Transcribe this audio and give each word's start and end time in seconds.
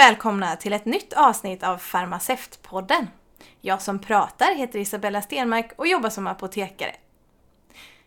Välkomna 0.00 0.56
till 0.56 0.72
ett 0.72 0.84
nytt 0.84 1.12
avsnitt 1.12 1.62
av 1.62 1.78
Farmaceutpodden. 1.78 3.06
Jag 3.60 3.82
som 3.82 3.98
pratar 3.98 4.54
heter 4.54 4.78
Isabella 4.78 5.22
Stenmark 5.22 5.72
och 5.76 5.86
jobbar 5.86 6.10
som 6.10 6.26
apotekare. 6.26 6.94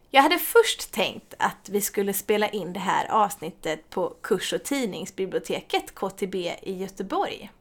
Jag 0.09 0.21
hade 0.21 0.39
först 0.39 0.91
tänkt 0.91 1.33
att 1.39 1.69
vi 1.69 1.81
skulle 1.81 2.13
spela 2.13 2.49
in 2.49 2.73
det 2.73 2.79
här 2.79 3.11
avsnittet 3.11 3.89
på 3.89 4.15
Kurs 4.21 4.53
och 4.53 4.63
tidningsbiblioteket 4.63 5.95
KTB 5.95 6.35
i 6.61 6.77
Göteborg. 6.77 7.51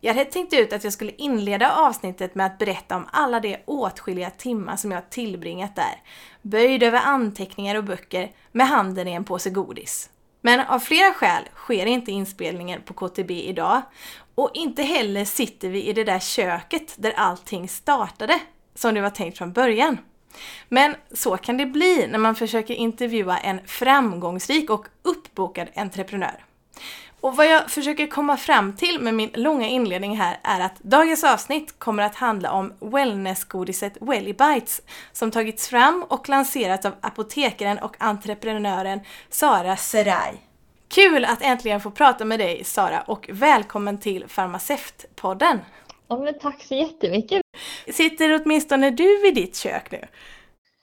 Jag 0.00 0.14
hade 0.14 0.30
tänkt 0.30 0.52
ut 0.52 0.72
att 0.72 0.84
jag 0.84 0.92
skulle 0.92 1.12
inleda 1.12 1.72
avsnittet 1.72 2.34
med 2.34 2.46
att 2.46 2.58
berätta 2.58 2.96
om 2.96 3.08
alla 3.12 3.40
de 3.40 3.56
åtskilliga 3.64 4.30
timmar 4.30 4.76
som 4.76 4.92
jag 4.92 5.10
tillbringat 5.10 5.76
där, 5.76 6.02
böjd 6.42 6.82
över 6.82 7.00
anteckningar 7.04 7.74
och 7.74 7.84
böcker 7.84 8.32
med 8.52 8.68
handen 8.68 9.08
i 9.08 9.12
en 9.12 9.24
påse 9.24 9.50
godis. 9.50 10.10
Men 10.46 10.60
av 10.60 10.78
flera 10.78 11.12
skäl 11.12 11.42
sker 11.54 11.86
inte 11.86 12.12
inspelningen 12.12 12.82
på 12.82 12.94
KTB 12.94 13.30
idag 13.30 13.82
och 14.34 14.50
inte 14.54 14.82
heller 14.82 15.24
sitter 15.24 15.68
vi 15.68 15.86
i 15.86 15.92
det 15.92 16.04
där 16.04 16.18
köket 16.18 16.94
där 16.96 17.12
allting 17.16 17.68
startade, 17.68 18.40
som 18.74 18.94
det 18.94 19.00
var 19.00 19.10
tänkt 19.10 19.38
från 19.38 19.52
början. 19.52 19.98
Men 20.68 20.94
så 21.12 21.36
kan 21.36 21.56
det 21.56 21.66
bli 21.66 22.06
när 22.06 22.18
man 22.18 22.34
försöker 22.34 22.74
intervjua 22.74 23.38
en 23.38 23.60
framgångsrik 23.66 24.70
och 24.70 24.86
uppbokad 25.02 25.68
entreprenör. 25.74 26.44
Och 27.26 27.36
vad 27.36 27.46
jag 27.46 27.70
försöker 27.70 28.06
komma 28.06 28.36
fram 28.36 28.72
till 28.72 29.00
med 29.00 29.14
min 29.14 29.30
långa 29.34 29.68
inledning 29.68 30.16
här 30.16 30.38
är 30.42 30.60
att 30.60 30.78
dagens 30.78 31.24
avsnitt 31.24 31.78
kommer 31.78 32.02
att 32.02 32.14
handla 32.14 32.52
om 32.52 32.72
wellnessgodiset 32.80 33.96
Wellibites 34.00 34.82
som 35.12 35.30
tagits 35.30 35.68
fram 35.68 36.04
och 36.08 36.28
lanserats 36.28 36.86
av 36.86 36.92
apotekaren 37.00 37.78
och 37.78 37.96
entreprenören 37.98 39.00
Sara 39.28 39.76
Seraj. 39.76 40.42
Kul 40.88 41.24
att 41.24 41.42
äntligen 41.42 41.80
få 41.80 41.90
prata 41.90 42.24
med 42.24 42.38
dig 42.38 42.64
Sara 42.64 43.00
och 43.00 43.28
välkommen 43.32 43.98
till 43.98 44.24
Farmaceutpodden! 44.28 45.58
Ja, 46.08 46.18
men 46.18 46.38
tack 46.38 46.62
så 46.62 46.74
jättemycket! 46.74 47.42
Sitter 47.92 48.40
åtminstone 48.42 48.90
du 48.90 49.22
vid 49.22 49.34
ditt 49.34 49.56
kök 49.56 49.90
nu? 49.90 50.06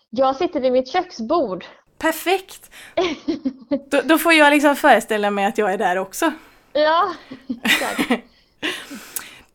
Jag 0.09 0.35
sitter 0.35 0.61
vid 0.61 0.71
mitt 0.71 0.91
köksbord. 0.91 1.65
Perfekt! 2.03 2.71
Då, 3.91 4.01
då, 4.03 4.17
får 4.17 4.33
jag 4.33 4.51
liksom 4.51 4.75
föreställa 4.75 5.31
mig 5.31 5.45
att 5.45 5.57
jag 5.57 5.73
är 5.73 5.77
där 5.77 5.97
också. 5.97 6.31
Ja, 6.73 7.13
exakt. 7.63 8.23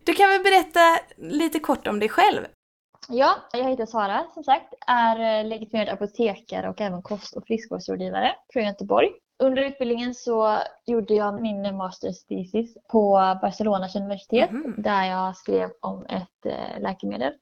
Du 0.05 0.13
kan 0.13 0.29
väl 0.29 0.43
berätta 0.43 0.81
lite 1.17 1.59
kort 1.59 1.87
om 1.87 2.01
dig 2.01 2.09
själv? 2.09 2.41
Ja, 3.09 3.37
jag 3.53 3.71
heter 3.71 3.87
Sara 3.87 4.25
som 4.35 4.45
sagt, 4.45 4.75
är 4.87 5.45
legitimerad 5.45 5.89
apotekare 5.89 6.69
och 6.69 6.81
även 6.81 7.03
kost 7.03 7.37
och 7.37 7.47
friskvårdsrådgivare 7.47 8.35
från 8.53 8.65
Göteborg. 8.65 9.09
Under 9.39 9.63
utbildningen 9.63 10.15
så 10.15 10.59
gjorde 10.87 11.15
jag 11.15 11.43
min 11.43 11.77
masters 11.77 12.25
thesis 12.25 12.77
på 12.91 13.13
Barcelonas 13.43 13.97
universitet 13.97 14.51
mm. 14.51 14.75
där 14.79 15.05
jag 15.05 15.37
skrev 15.37 15.71
om 15.81 16.07
ett 16.07 16.47
äh, 16.47 16.81
läkemedel. 16.81 17.33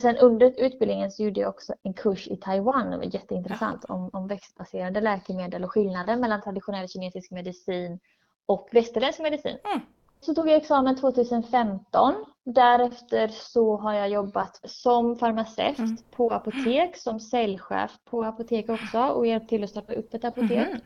Sen 0.00 0.16
under 0.16 0.54
utbildningen 0.58 1.10
så 1.10 1.22
gjorde 1.22 1.40
jag 1.40 1.48
också 1.48 1.74
en 1.82 1.94
kurs 1.94 2.28
i 2.28 2.36
Taiwan, 2.36 2.90
det 2.90 2.96
var 2.96 3.04
jätteintressant, 3.04 3.84
ja. 3.88 3.94
om, 3.94 4.10
om 4.12 4.26
växtbaserade 4.26 5.00
läkemedel 5.00 5.64
och 5.64 5.72
skillnaden 5.72 6.20
mellan 6.20 6.42
traditionell 6.42 6.88
kinesisk 6.88 7.30
medicin 7.30 7.98
och 8.46 8.68
västerländsk 8.72 9.20
medicin. 9.20 9.58
Mm. 9.64 9.80
Så 10.20 10.34
tog 10.34 10.48
jag 10.48 10.56
examen 10.56 10.96
2015. 10.96 12.14
Därefter 12.44 13.28
så 13.28 13.76
har 13.76 13.94
jag 13.94 14.08
jobbat 14.08 14.60
som 14.64 15.16
farmaceut 15.16 15.78
mm. 15.78 15.96
på 16.16 16.30
apotek, 16.30 16.96
som 16.96 17.20
säljchef 17.20 17.92
på 18.10 18.24
apotek 18.24 18.68
också 18.68 18.98
och 18.98 19.26
hjälpt 19.26 19.48
till 19.48 19.64
att 19.64 19.70
starta 19.70 19.92
upp 19.92 20.14
ett 20.14 20.24
apotek. 20.24 20.68
Mm. 20.68 20.80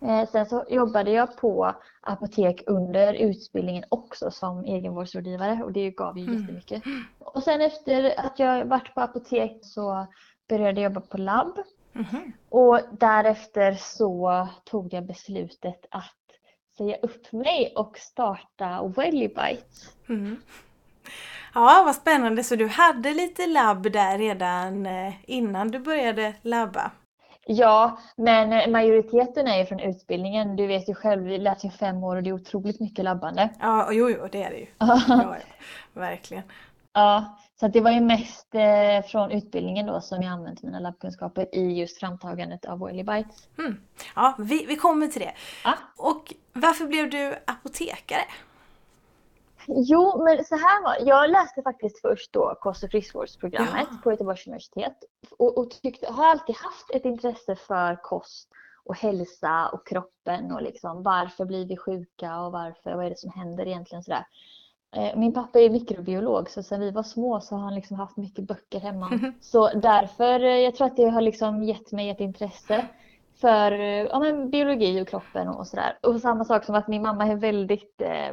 Eh, 0.00 0.28
sen 0.28 0.46
så 0.46 0.64
jobbade 0.68 1.10
jag 1.10 1.36
på 1.36 1.74
apotek 2.00 2.62
under 2.66 3.14
utbildningen 3.14 3.84
också 3.88 4.30
som 4.30 4.64
egenvårdsrådgivare 4.64 5.60
och 5.64 5.72
det 5.72 5.90
gav 5.90 6.18
ju 6.18 6.24
mm. 6.24 6.40
jättemycket. 6.40 6.82
Och 7.18 7.42
sen 7.42 7.60
efter 7.60 8.26
att 8.26 8.38
jag 8.38 8.64
varit 8.64 8.94
på 8.94 9.00
apotek 9.00 9.58
så 9.62 10.06
började 10.48 10.80
jag 10.80 10.92
jobba 10.92 11.00
på 11.00 11.18
labb. 11.18 11.58
Mm. 11.94 12.32
Och 12.48 12.80
därefter 12.92 13.74
så 13.74 14.48
tog 14.64 14.92
jag 14.92 15.06
beslutet 15.06 15.86
att 15.90 16.14
säga 16.76 16.96
upp 16.96 17.32
mig 17.32 17.72
och 17.76 17.98
starta 17.98 18.92
Wellibites. 18.96 19.92
Mm. 20.08 20.36
Ja, 21.54 21.82
vad 21.84 21.94
spännande. 21.94 22.44
Så 22.44 22.56
du 22.56 22.66
hade 22.66 23.14
lite 23.14 23.46
labb 23.46 23.92
där 23.92 24.18
redan 24.18 24.86
eh, 24.86 25.14
innan 25.26 25.68
du 25.68 25.78
började 25.78 26.34
labba? 26.42 26.90
Ja, 27.46 27.98
men 28.16 28.72
majoriteten 28.72 29.46
är 29.46 29.58
ju 29.58 29.66
från 29.66 29.80
utbildningen. 29.80 30.56
Du 30.56 30.66
vet 30.66 30.88
ju 30.88 30.94
själv, 30.94 31.22
vi 31.22 31.38
läser 31.38 31.68
ju 31.68 31.70
fem 31.70 32.04
år 32.04 32.16
och 32.16 32.22
det 32.22 32.30
är 32.30 32.34
otroligt 32.34 32.80
mycket 32.80 33.04
labbande. 33.04 33.48
Ja, 33.60 33.88
jo, 33.92 34.10
jo 34.10 34.28
det 34.32 34.42
är 34.42 34.50
det 34.50 34.56
ju. 34.56 34.66
ja, 34.78 35.00
ja, 35.08 35.36
verkligen. 35.92 36.42
Ja, 36.92 37.38
så 37.60 37.68
det 37.68 37.80
var 37.80 37.90
ju 37.90 38.00
mest 38.00 38.54
eh, 38.54 39.10
från 39.10 39.30
utbildningen 39.30 39.86
då 39.86 40.00
som 40.00 40.22
jag 40.22 40.32
använt 40.32 40.62
mina 40.62 40.78
labbkunskaper 40.78 41.54
i 41.54 41.80
just 41.80 42.00
framtagandet 42.00 42.64
av 42.64 42.82
Oily 42.82 43.02
Bites. 43.02 43.48
Mm. 43.58 43.80
Ja, 44.14 44.34
vi, 44.38 44.66
vi 44.66 44.76
kommer 44.76 45.06
till 45.06 45.20
det. 45.20 45.34
Ja. 45.64 45.74
Och 45.96 46.34
varför 46.52 46.86
blev 46.86 47.10
du 47.10 47.34
apotekare? 47.46 48.22
Jo, 49.68 50.24
men 50.24 50.44
så 50.44 50.54
här 50.54 50.82
var 50.82 51.08
Jag 51.08 51.30
läste 51.30 51.62
faktiskt 51.62 52.00
först 52.00 52.32
då 52.32 52.54
kost 52.60 52.84
och 52.84 52.90
friskvårdsprogrammet 52.90 53.88
ja. 53.90 53.98
på 54.02 54.10
Göteborgs 54.10 54.46
universitet 54.46 54.96
och, 55.38 55.58
och 55.58 55.70
tyckte, 55.70 56.12
har 56.12 56.26
alltid 56.26 56.56
haft 56.56 56.90
ett 56.94 57.04
intresse 57.04 57.56
för 57.56 58.02
kost 58.02 58.48
och 58.84 58.96
hälsa 58.96 59.68
och 59.68 59.86
kroppen 59.86 60.52
och 60.52 60.62
liksom 60.62 61.02
varför 61.02 61.44
blir 61.44 61.66
vi 61.66 61.76
sjuka 61.76 62.40
och 62.40 62.52
varför, 62.52 62.94
vad 62.94 63.06
är 63.06 63.10
det 63.10 63.18
som 63.18 63.30
händer 63.30 63.66
egentligen 63.66 64.02
sådär. 64.02 64.26
Eh, 64.96 65.16
min 65.16 65.32
pappa 65.32 65.60
är 65.60 65.70
mikrobiolog 65.70 66.50
så 66.50 66.62
sen 66.62 66.80
vi 66.80 66.90
var 66.90 67.02
små 67.02 67.40
så 67.40 67.54
har 67.54 67.62
han 67.62 67.74
liksom 67.74 67.96
haft 67.96 68.16
mycket 68.16 68.44
böcker 68.44 68.80
hemma. 68.80 69.32
Så 69.40 69.68
därför, 69.68 70.40
eh, 70.40 70.58
jag 70.58 70.74
tror 70.74 70.86
att 70.86 70.96
det 70.96 71.08
har 71.08 71.20
liksom 71.20 71.62
gett 71.62 71.92
mig 71.92 72.10
ett 72.10 72.20
intresse 72.20 72.86
för 73.40 73.72
eh, 73.72 74.04
ja, 74.04 74.18
men 74.20 74.50
biologi 74.50 75.02
och 75.02 75.08
kroppen 75.08 75.48
och 75.48 75.66
sådär. 75.66 75.98
Och 76.02 76.20
samma 76.20 76.44
sak 76.44 76.64
som 76.64 76.74
att 76.74 76.88
min 76.88 77.02
mamma 77.02 77.26
är 77.26 77.36
väldigt 77.36 78.00
eh, 78.00 78.32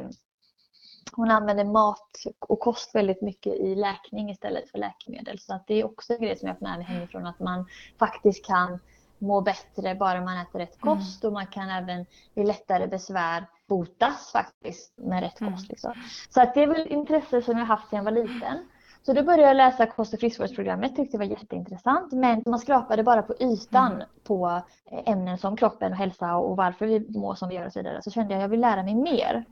hon 1.12 1.30
använder 1.30 1.64
mat 1.64 2.10
och 2.40 2.60
kost 2.60 2.94
väldigt 2.94 3.22
mycket 3.22 3.54
i 3.54 3.74
läkning 3.74 4.30
istället 4.30 4.70
för 4.70 4.78
läkemedel. 4.78 5.38
Så 5.38 5.54
att 5.54 5.66
det 5.66 5.74
är 5.74 5.84
också 5.84 6.12
en 6.12 6.20
grej 6.20 6.36
som 6.36 6.48
jag 6.48 6.54
har 6.54 6.68
med 6.68 6.78
mig 6.78 6.86
hemifrån 6.86 7.26
att 7.26 7.40
man 7.40 7.66
faktiskt 7.98 8.46
kan 8.46 8.78
må 9.22 9.40
bättre 9.40 9.94
bara 9.94 10.20
man 10.20 10.36
äter 10.36 10.58
rätt 10.58 10.82
mm. 10.82 10.96
kost 10.96 11.24
och 11.24 11.32
man 11.32 11.46
kan 11.46 11.70
även 11.70 12.06
vid 12.34 12.46
lättare 12.46 12.86
besvär 12.86 13.46
botas 13.66 14.32
faktiskt 14.32 14.98
med 14.98 15.22
rätt 15.22 15.40
mm. 15.40 15.52
kost. 15.52 15.68
Liksom. 15.68 15.92
Så 16.30 16.40
att 16.40 16.54
det 16.54 16.62
är 16.62 16.66
väl 16.66 16.86
intresse 16.86 17.42
som 17.42 17.58
jag 17.58 17.66
haft 17.66 17.90
sedan 17.90 17.96
jag 17.96 18.04
var 18.04 18.22
liten. 18.22 18.68
Så 19.02 19.12
då 19.12 19.22
började 19.22 19.42
jag 19.42 19.56
läsa 19.56 19.86
kost 19.86 20.14
och 20.14 20.20
friskvårdsprogrammet, 20.20 20.96
tyckte 20.96 21.16
det 21.16 21.18
var 21.18 21.30
jätteintressant. 21.30 22.12
Men 22.12 22.42
man 22.46 22.58
skrapade 22.58 23.02
bara 23.02 23.22
på 23.22 23.34
ytan 23.40 23.92
mm. 23.92 24.06
på 24.24 24.62
ämnen 25.06 25.38
som 25.38 25.56
kroppen 25.56 25.92
och 25.92 25.98
hälsa 25.98 26.36
och 26.36 26.56
varför 26.56 26.86
vi 26.86 27.18
mår 27.18 27.34
som 27.34 27.48
vi 27.48 27.54
gör 27.54 27.66
och 27.66 27.72
så 27.72 27.78
vidare. 27.78 28.02
Så 28.02 28.10
kände 28.10 28.34
jag 28.34 28.38
att 28.38 28.42
jag 28.42 28.48
vill 28.48 28.60
lära 28.60 28.82
mig 28.82 28.94
mer. 28.94 29.44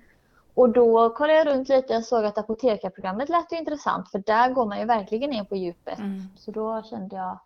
Och 0.54 0.68
då 0.68 1.10
kollade 1.10 1.38
jag 1.38 1.46
runt 1.46 1.68
lite 1.68 1.96
och 1.96 2.04
såg 2.04 2.24
att 2.24 2.38
apotekarprogrammet 2.38 3.28
lät 3.28 3.52
intressant 3.52 4.10
för 4.10 4.18
där 4.18 4.50
går 4.50 4.66
man 4.66 4.78
ju 4.78 4.84
verkligen 4.84 5.32
in 5.32 5.46
på 5.46 5.56
djupet. 5.56 5.98
Mm. 5.98 6.22
Så 6.36 6.50
då 6.50 6.82
kände 6.82 7.16
jag 7.16 7.38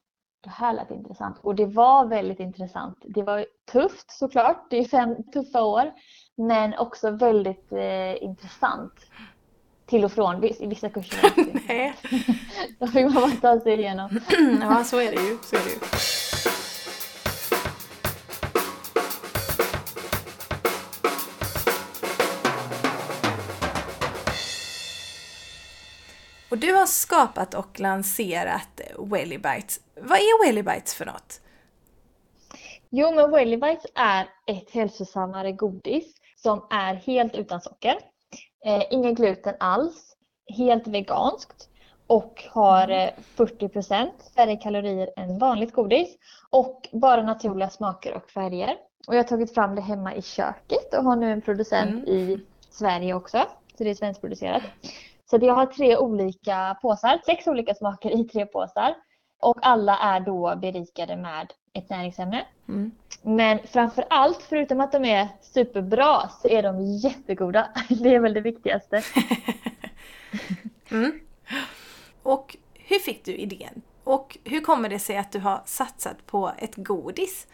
det 0.44 0.50
här 0.50 0.72
lät 0.72 0.90
intressant. 0.90 1.38
Och 1.40 1.54
det 1.54 1.66
var 1.66 2.06
väldigt 2.06 2.40
intressant. 2.40 2.98
Det 3.02 3.22
var 3.22 3.46
tufft 3.72 4.10
såklart, 4.10 4.66
det 4.70 4.78
är 4.78 4.84
fem 4.84 5.16
tuffa 5.32 5.62
år. 5.62 5.92
Men 6.36 6.78
också 6.78 7.10
väldigt 7.10 7.72
eh, 7.72 8.22
intressant. 8.22 8.92
Till 9.86 10.04
och 10.04 10.12
från, 10.12 10.40
vissa 10.40 10.88
kurser. 10.88 11.32
Nej. 11.68 11.94
Då 12.78 12.86
fick 12.86 13.04
man 13.04 13.14
bara 13.14 13.56
ta 13.56 13.60
sig 13.60 13.72
igenom. 13.72 14.20
ja, 14.60 14.84
så 14.84 15.00
är 15.00 15.10
det 15.10 15.22
ju. 15.22 15.38
Så 15.42 15.56
är 15.56 15.64
det 15.64 15.70
ju. 15.70 16.53
Och 26.54 26.60
du 26.60 26.72
har 26.72 26.86
skapat 26.86 27.54
och 27.54 27.80
lanserat 27.80 28.80
Wellibites. 28.98 29.80
Vad 30.00 30.18
är 30.18 30.46
Wellibites 30.46 30.94
för 30.94 31.06
något? 31.06 31.40
Jo, 32.90 33.14
men 33.14 33.30
Wellibites 33.30 33.86
är 33.94 34.28
ett 34.46 34.70
hälsosammare 34.70 35.52
godis 35.52 36.14
som 36.36 36.66
är 36.70 36.94
helt 36.94 37.34
utan 37.34 37.60
socker. 37.60 37.98
Eh, 38.66 38.82
ingen 38.90 39.14
gluten 39.14 39.54
alls. 39.60 40.16
Helt 40.56 40.86
veganskt 40.86 41.68
och 42.06 42.44
har 42.50 43.10
40 43.36 43.70
mm. 43.74 44.06
eh, 44.06 44.12
färre 44.36 44.56
kalorier 44.56 45.10
än 45.16 45.38
vanligt 45.38 45.72
godis 45.72 46.08
och 46.50 46.88
bara 46.92 47.22
naturliga 47.22 47.70
smaker 47.70 48.14
och 48.14 48.30
färger. 48.30 48.76
Och 49.06 49.14
jag 49.14 49.18
har 49.18 49.28
tagit 49.28 49.54
fram 49.54 49.74
det 49.74 49.82
hemma 49.82 50.14
i 50.14 50.22
köket 50.22 50.94
och 50.94 51.04
har 51.04 51.16
nu 51.16 51.32
en 51.32 51.40
producent 51.40 52.08
mm. 52.08 52.08
i 52.08 52.40
Sverige 52.70 53.14
också. 53.14 53.44
Så 53.78 53.84
det 53.84 53.90
är 53.90 53.94
svenskproducerat. 53.94 54.62
Så 55.30 55.38
jag 55.42 55.54
har 55.54 55.66
tre 55.66 55.96
olika 55.96 56.78
påsar, 56.82 57.20
sex 57.26 57.46
olika 57.46 57.74
smaker 57.74 58.20
i 58.20 58.24
tre 58.24 58.46
påsar. 58.46 58.94
Och 59.42 59.58
alla 59.62 59.98
är 59.98 60.20
då 60.20 60.56
berikade 60.56 61.16
med 61.16 61.52
ett 61.72 61.90
näringsämne. 61.90 62.44
Mm. 62.68 62.90
Men 63.22 63.58
framför 63.58 64.04
allt, 64.10 64.42
förutom 64.42 64.80
att 64.80 64.92
de 64.92 65.04
är 65.04 65.28
superbra, 65.40 66.28
så 66.28 66.48
är 66.48 66.62
de 66.62 66.84
jättegoda. 66.84 67.68
Det 67.88 68.14
är 68.14 68.20
väl 68.20 68.34
det 68.34 68.40
viktigaste. 68.40 69.02
mm. 70.90 71.20
Och 72.22 72.56
hur 72.74 72.98
fick 72.98 73.24
du 73.24 73.36
idén? 73.36 73.82
Och 74.04 74.38
hur 74.44 74.60
kommer 74.60 74.88
det 74.88 74.98
sig 74.98 75.16
att 75.16 75.32
du 75.32 75.38
har 75.38 75.62
satsat 75.64 76.26
på 76.26 76.52
ett 76.58 76.76
godis? 76.76 77.46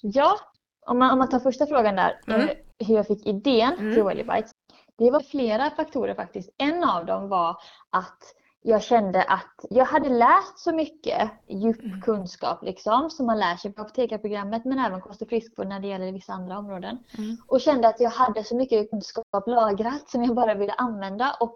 Ja, 0.00 0.38
om 0.86 0.98
man, 0.98 1.10
om 1.10 1.18
man 1.18 1.28
tar 1.28 1.40
första 1.40 1.66
frågan 1.66 1.96
där, 1.96 2.20
mm. 2.26 2.40
Eh, 2.40 2.56
hur 2.86 2.94
jag 2.94 3.06
fick 3.06 3.26
idén 3.26 3.72
mm. 3.78 3.94
till 3.94 4.04
Wellybites. 4.04 4.50
Det 4.98 5.10
var 5.10 5.20
flera 5.20 5.70
faktorer 5.70 6.14
faktiskt. 6.14 6.50
En 6.58 6.84
av 6.84 7.06
dem 7.06 7.28
var 7.28 7.56
att 7.90 8.34
jag 8.66 8.82
kände 8.82 9.22
att 9.22 9.64
jag 9.70 9.84
hade 9.84 10.08
läst 10.08 10.58
så 10.58 10.74
mycket 10.74 11.30
djup 11.48 11.84
mm. 11.84 12.00
kunskap 12.00 12.62
liksom, 12.62 13.10
som 13.10 13.26
man 13.26 13.38
lär 13.38 13.56
sig 13.56 13.72
på 13.72 13.82
apotekarprogrammet 13.82 14.64
men 14.64 14.78
även 14.78 15.00
kost 15.00 15.22
och 15.22 15.28
friskvård 15.28 15.66
när 15.66 15.80
det 15.80 15.88
gäller 15.88 16.12
vissa 16.12 16.32
andra 16.32 16.58
områden. 16.58 16.98
Mm. 17.18 17.36
Och 17.46 17.60
kände 17.60 17.88
att 17.88 18.00
jag 18.00 18.10
hade 18.10 18.44
så 18.44 18.56
mycket 18.56 18.90
kunskap 18.90 19.46
lagrat 19.46 20.08
som 20.10 20.24
jag 20.24 20.34
bara 20.34 20.54
ville 20.54 20.72
använda 20.72 21.36
och 21.40 21.54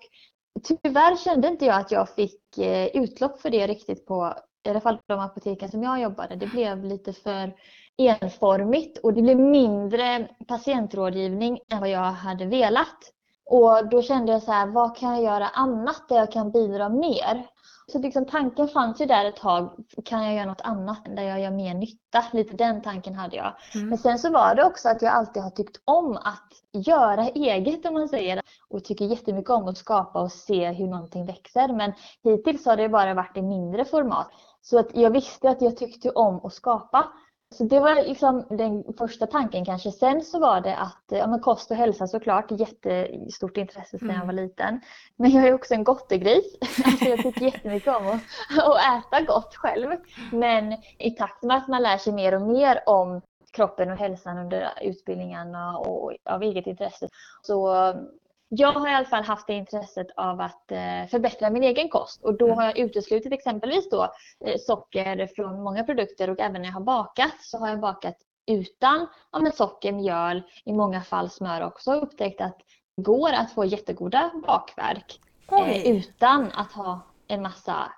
tyvärr 0.65 1.17
kände 1.17 1.49
inte 1.49 1.65
jag 1.65 1.81
att 1.81 1.91
jag 1.91 2.09
fick 2.09 2.59
eh, 2.59 2.87
utlopp 2.87 3.41
för 3.41 3.51
det 3.51 3.67
riktigt 3.67 4.07
på 4.07 4.35
i 4.67 4.71
alla 4.71 4.81
fall 4.81 4.99
de 5.07 5.21
apoteken 5.21 5.69
som 5.69 5.83
jag 5.83 6.01
jobbade. 6.01 6.37
Det 6.37 6.47
blev 6.47 6.85
lite 6.85 7.13
för 7.13 7.55
enformigt 7.97 8.99
och 8.99 9.15
det 9.15 9.23
blev 9.23 9.39
mindre 9.39 10.29
patientrådgivning 10.49 11.61
än 11.73 11.81
vad 11.81 11.91
jag 11.91 12.13
hade 12.13 12.47
velat. 12.47 13.13
Och 13.51 13.89
då 13.89 14.03
kände 14.03 14.33
jag 14.33 14.43
så 14.43 14.53
här, 14.53 14.67
vad 14.67 14.97
kan 14.97 15.11
jag 15.11 15.23
göra 15.23 15.49
annat 15.49 16.09
där 16.09 16.17
jag 16.17 16.33
kan 16.33 16.51
bidra 16.51 16.89
mer? 16.89 17.47
Så 17.93 17.99
liksom 17.99 18.27
tanken 18.27 18.69
fanns 18.69 19.01
ju 19.01 19.07
där 19.07 19.25
ett 19.25 19.37
tag, 19.37 19.71
kan 20.05 20.25
jag 20.25 20.35
göra 20.35 20.47
något 20.47 20.61
annat 20.61 20.99
där 21.17 21.23
jag 21.23 21.41
gör 21.41 21.51
mer 21.51 21.75
nytta? 21.75 22.25
Lite 22.33 22.57
den 22.57 22.83
tanken 22.83 23.15
hade 23.15 23.37
jag. 23.37 23.53
Mm. 23.75 23.89
Men 23.89 23.99
sen 23.99 24.19
så 24.19 24.31
var 24.31 24.55
det 24.55 24.65
också 24.65 24.89
att 24.89 25.03
jag 25.03 25.13
alltid 25.13 25.43
har 25.43 25.51
tyckt 25.51 25.81
om 25.85 26.17
att 26.17 26.85
göra 26.87 27.29
eget 27.29 27.87
om 27.87 27.95
man 27.95 28.09
säger. 28.09 28.41
Och 28.69 28.85
tycker 28.85 29.05
jättemycket 29.05 29.51
om 29.51 29.69
att 29.69 29.79
skapa 29.79 30.21
och 30.21 30.33
se 30.33 30.71
hur 30.71 30.87
någonting 30.87 31.27
växer. 31.27 31.69
Men 31.73 31.93
hittills 32.25 32.67
har 32.67 32.77
det 32.77 32.89
bara 32.89 33.15
varit 33.15 33.37
i 33.37 33.43
mindre 33.43 33.85
format. 33.85 34.29
Så 34.63 34.79
att 34.79 34.97
jag 34.97 35.11
visste 35.11 35.51
att 35.51 35.63
jag 35.63 35.77
tyckte 35.77 36.11
om 36.11 36.41
att 36.45 36.55
skapa. 36.55 37.09
Så 37.55 37.65
det 37.65 37.81
var 37.81 37.95
liksom 37.95 38.47
den 38.51 38.85
första 38.99 39.27
tanken 39.27 39.65
kanske. 39.65 39.93
Sen 39.93 40.23
så 40.23 40.41
var 40.41 40.61
det 40.61 40.77
att 40.77 41.05
ja, 41.09 41.27
men 41.27 41.41
kost 41.41 41.71
och 41.71 41.77
hälsa 41.77 42.07
såklart, 42.07 42.51
jättestort 42.51 43.57
intresse 43.57 43.99
sedan 43.99 44.11
mm. 44.11 44.21
jag 44.21 44.27
var 44.27 44.33
liten. 44.33 44.81
Men 45.17 45.31
jag 45.31 45.47
är 45.47 45.55
också 45.55 45.75
en 45.75 45.85
gottegris. 45.85 46.59
Alltså 46.85 47.05
jag 47.05 47.19
tycker 47.19 47.45
jättemycket 47.45 47.97
om 47.97 48.07
att, 48.07 48.21
att 48.59 49.05
äta 49.05 49.25
gott 49.25 49.55
själv. 49.55 49.97
Men 50.33 50.77
i 50.99 51.11
takt 51.11 51.43
med 51.43 51.57
att 51.57 51.69
man 51.69 51.83
lär 51.83 51.99
sig 51.99 52.13
mer 52.13 52.35
och 52.35 52.43
mer 52.43 52.83
om 52.87 53.21
kroppen 53.53 53.91
och 53.91 53.99
hälsan 53.99 54.39
under 54.39 54.69
utbildningarna 54.83 55.79
och 55.79 56.13
av 56.25 56.43
eget 56.43 56.67
intresse 56.67 57.09
så 57.43 57.95
jag 58.49 58.73
har 58.73 58.89
i 58.89 58.95
alla 58.95 59.07
fall 59.07 59.25
haft 59.25 59.47
det 59.47 59.53
intresset 59.53 60.07
av 60.17 60.41
att 60.41 60.73
eh, 60.73 61.07
förbättra 61.11 61.51
min 61.51 61.63
egen 61.63 61.89
kost 61.89 62.25
och 62.25 62.39
då 62.39 62.47
mm. 62.47 62.59
har 62.59 62.65
jag 62.65 62.79
uteslutit 62.79 63.33
exempelvis 63.33 63.91
då 63.91 64.03
eh, 64.45 64.57
socker 64.59 65.27
från 65.37 65.63
många 65.63 65.85
produkter 65.85 66.31
och 66.31 66.41
även 66.41 66.63
när 66.63 66.69
jag 66.69 66.75
har 66.75 66.81
bakat 66.81 67.35
så 67.41 67.59
har 67.59 67.69
jag 67.69 67.81
bakat 67.81 68.17
utan 68.47 69.07
ja, 69.33 69.39
men 69.39 69.53
socker, 69.53 69.93
mjöl, 69.93 70.43
i 70.65 70.73
många 70.73 71.03
fall 71.03 71.31
smör 71.31 71.63
också 71.63 71.93
upptäckt 71.93 72.41
att 72.41 72.59
det 72.97 73.03
går 73.03 73.33
att 73.33 73.53
få 73.53 73.65
jättegoda 73.65 74.31
bakverk 74.47 75.21
eh, 75.53 75.87
utan 75.87 76.53
att 76.53 76.73
ha 76.73 77.01
en 77.29 77.43
massa 77.43 77.93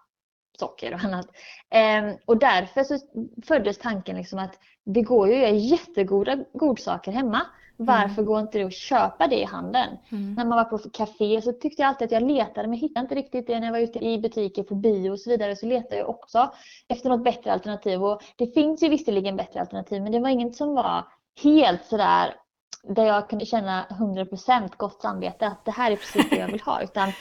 socker 0.59 0.95
och 0.95 1.05
annat. 1.05 1.27
Eh, 1.71 2.17
och 2.25 2.37
därför 2.37 2.85
så 2.85 2.99
föddes 3.47 3.79
tanken 3.79 4.17
liksom 4.17 4.39
att 4.39 4.59
det 4.85 5.03
går 5.03 5.29
ju 5.29 5.35
att 5.35 5.41
göra 5.41 5.51
jättegoda 5.51 6.45
godsaker 6.53 7.13
hemma. 7.13 7.47
Varför 7.83 8.23
mm. 8.23 8.25
går 8.25 8.41
inte 8.41 8.59
det 8.59 8.65
att 8.65 8.75
köpa 8.75 9.27
det 9.27 9.41
i 9.41 9.45
handeln? 9.45 9.97
Mm. 10.13 10.35
När 10.35 10.45
man 10.45 10.57
var 10.57 10.65
på 10.65 10.79
café 10.79 11.43
så 11.43 11.53
tyckte 11.53 11.83
jag 11.83 11.89
alltid 11.89 12.07
att 12.07 12.13
jag 12.13 12.23
letade 12.23 12.69
men 12.69 12.79
hittade 12.79 13.01
inte 13.01 13.15
riktigt 13.15 13.47
det. 13.47 13.61
När 13.61 13.67
jag 13.67 13.73
var 13.73 13.81
ute 13.81 13.99
i 13.99 14.19
butiker 14.19 14.63
på 14.63 14.75
bio 14.75 15.11
och 15.11 15.21
så 15.21 15.31
vidare 15.31 15.57
så 15.57 15.67
letade 15.67 15.97
jag 15.97 16.09
också 16.09 16.53
efter 16.89 17.09
något 17.09 17.25
bättre 17.25 17.53
alternativ. 17.53 18.05
Och 18.05 18.23
det 18.37 18.47
finns 18.47 18.83
ju 18.83 18.89
visserligen 18.89 19.37
bättre 19.37 19.61
alternativ 19.61 20.03
men 20.03 20.13
det 20.13 20.21
var 20.21 20.29
inget 20.29 20.57
som 20.57 20.75
var 20.75 21.05
helt 21.43 21.85
sådär 21.85 22.35
där 22.83 23.05
jag 23.05 23.29
kunde 23.29 23.47
känna 23.47 23.87
100% 23.91 24.69
gott 24.77 25.01
samvete 25.01 25.47
att 25.47 25.65
det 25.65 25.71
här 25.71 25.91
är 25.91 25.97
precis 25.97 26.31
det 26.31 26.37
jag 26.37 26.53
vill 26.53 26.61
ha. 26.61 26.83
Utan 26.83 27.13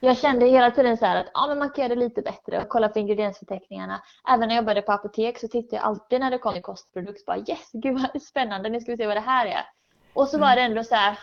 jag 0.00 0.18
kände 0.18 0.46
hela 0.46 0.70
tiden 0.70 0.96
så 0.96 1.06
att 1.06 1.26
ja, 1.34 1.46
men 1.48 1.58
man 1.58 1.70
kan 1.70 1.82
göra 1.82 1.94
det 1.94 2.00
lite 2.00 2.22
bättre 2.22 2.62
och 2.62 2.68
kolla 2.68 2.88
på 2.88 2.98
ingrediensförteckningarna. 2.98 4.02
Även 4.28 4.48
när 4.48 4.54
jag 4.54 4.62
jobbade 4.62 4.82
på 4.82 4.92
apotek 4.92 5.38
så 5.38 5.48
tittade 5.48 5.76
jag 5.76 5.84
alltid 5.84 6.20
när 6.20 6.30
det 6.30 6.38
kom 6.38 6.54
en 6.54 6.62
kostprodukt 6.62 7.26
bara 7.26 7.38
yes, 7.38 7.70
gud 7.72 7.98
vad 7.98 8.22
spännande, 8.22 8.68
nu 8.68 8.80
ska 8.80 8.90
vi 8.90 8.96
se 8.96 9.06
vad 9.06 9.16
det 9.16 9.20
här 9.20 9.46
är. 9.46 9.64
Och 10.14 10.28
så 10.28 10.38
var 10.38 10.46
mm. 10.46 10.56
det 10.56 10.62
ändå 10.62 10.84
så 10.84 10.94
här, 10.94 11.18